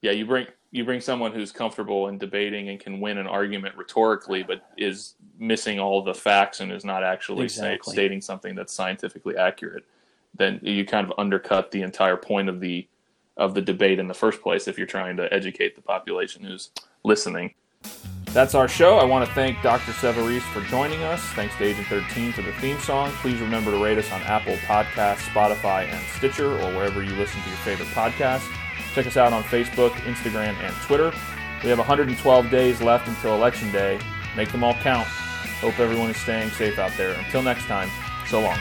yeah 0.00 0.10
you 0.10 0.24
bring 0.24 0.46
you 0.70 0.84
bring 0.84 1.00
someone 1.00 1.32
who's 1.32 1.52
comfortable 1.52 2.08
in 2.08 2.18
debating 2.18 2.68
and 2.68 2.80
can 2.80 3.00
win 3.00 3.18
an 3.18 3.26
argument 3.26 3.76
rhetorically 3.76 4.42
but 4.42 4.70
is 4.76 5.14
missing 5.38 5.78
all 5.78 6.02
the 6.02 6.14
facts 6.14 6.60
and 6.60 6.72
is 6.72 6.84
not 6.84 7.04
actually 7.04 7.48
say, 7.48 7.74
Exactly. 7.74 7.92
stating 7.92 8.20
something 8.20 8.54
that's 8.54 8.72
scientifically 8.72 9.36
accurate 9.36 9.84
then 10.36 10.58
you 10.62 10.84
kind 10.84 11.06
of 11.06 11.12
undercut 11.18 11.70
the 11.70 11.82
entire 11.82 12.16
point 12.16 12.48
of 12.48 12.60
the 12.60 12.86
of 13.36 13.54
the 13.54 13.62
debate 13.62 13.98
in 13.98 14.08
the 14.08 14.14
first 14.14 14.40
place 14.40 14.66
if 14.66 14.78
you're 14.78 14.86
trying 14.86 15.16
to 15.16 15.32
educate 15.32 15.76
the 15.76 15.82
population 15.82 16.44
who's 16.44 16.70
listening 17.04 17.52
that's 18.34 18.56
our 18.56 18.66
show. 18.66 18.98
I 18.98 19.04
want 19.04 19.26
to 19.26 19.32
thank 19.32 19.62
Dr. 19.62 19.92
Savarese 19.92 20.42
for 20.52 20.60
joining 20.62 21.04
us. 21.04 21.22
Thanks 21.34 21.54
to 21.56 21.64
Agent 21.64 21.86
13 21.86 22.32
for 22.32 22.42
the 22.42 22.52
theme 22.54 22.78
song. 22.80 23.12
Please 23.12 23.40
remember 23.40 23.70
to 23.70 23.78
rate 23.82 23.96
us 23.96 24.10
on 24.10 24.20
Apple 24.22 24.56
Podcasts, 24.66 25.28
Spotify, 25.28 25.88
and 25.88 26.04
Stitcher, 26.08 26.50
or 26.50 26.74
wherever 26.74 27.02
you 27.02 27.14
listen 27.14 27.40
to 27.42 27.48
your 27.48 27.58
favorite 27.58 27.88
podcast. 27.90 28.44
Check 28.92 29.06
us 29.06 29.16
out 29.16 29.32
on 29.32 29.44
Facebook, 29.44 29.92
Instagram, 30.02 30.54
and 30.56 30.74
Twitter. 30.82 31.12
We 31.62 31.70
have 31.70 31.78
112 31.78 32.50
days 32.50 32.82
left 32.82 33.06
until 33.06 33.36
Election 33.36 33.70
Day. 33.70 34.00
Make 34.36 34.50
them 34.50 34.64
all 34.64 34.74
count. 34.74 35.06
Hope 35.60 35.78
everyone 35.78 36.10
is 36.10 36.16
staying 36.16 36.50
safe 36.50 36.78
out 36.78 36.92
there. 36.96 37.14
Until 37.14 37.40
next 37.40 37.64
time, 37.66 37.88
so 38.26 38.40
long. 38.40 38.58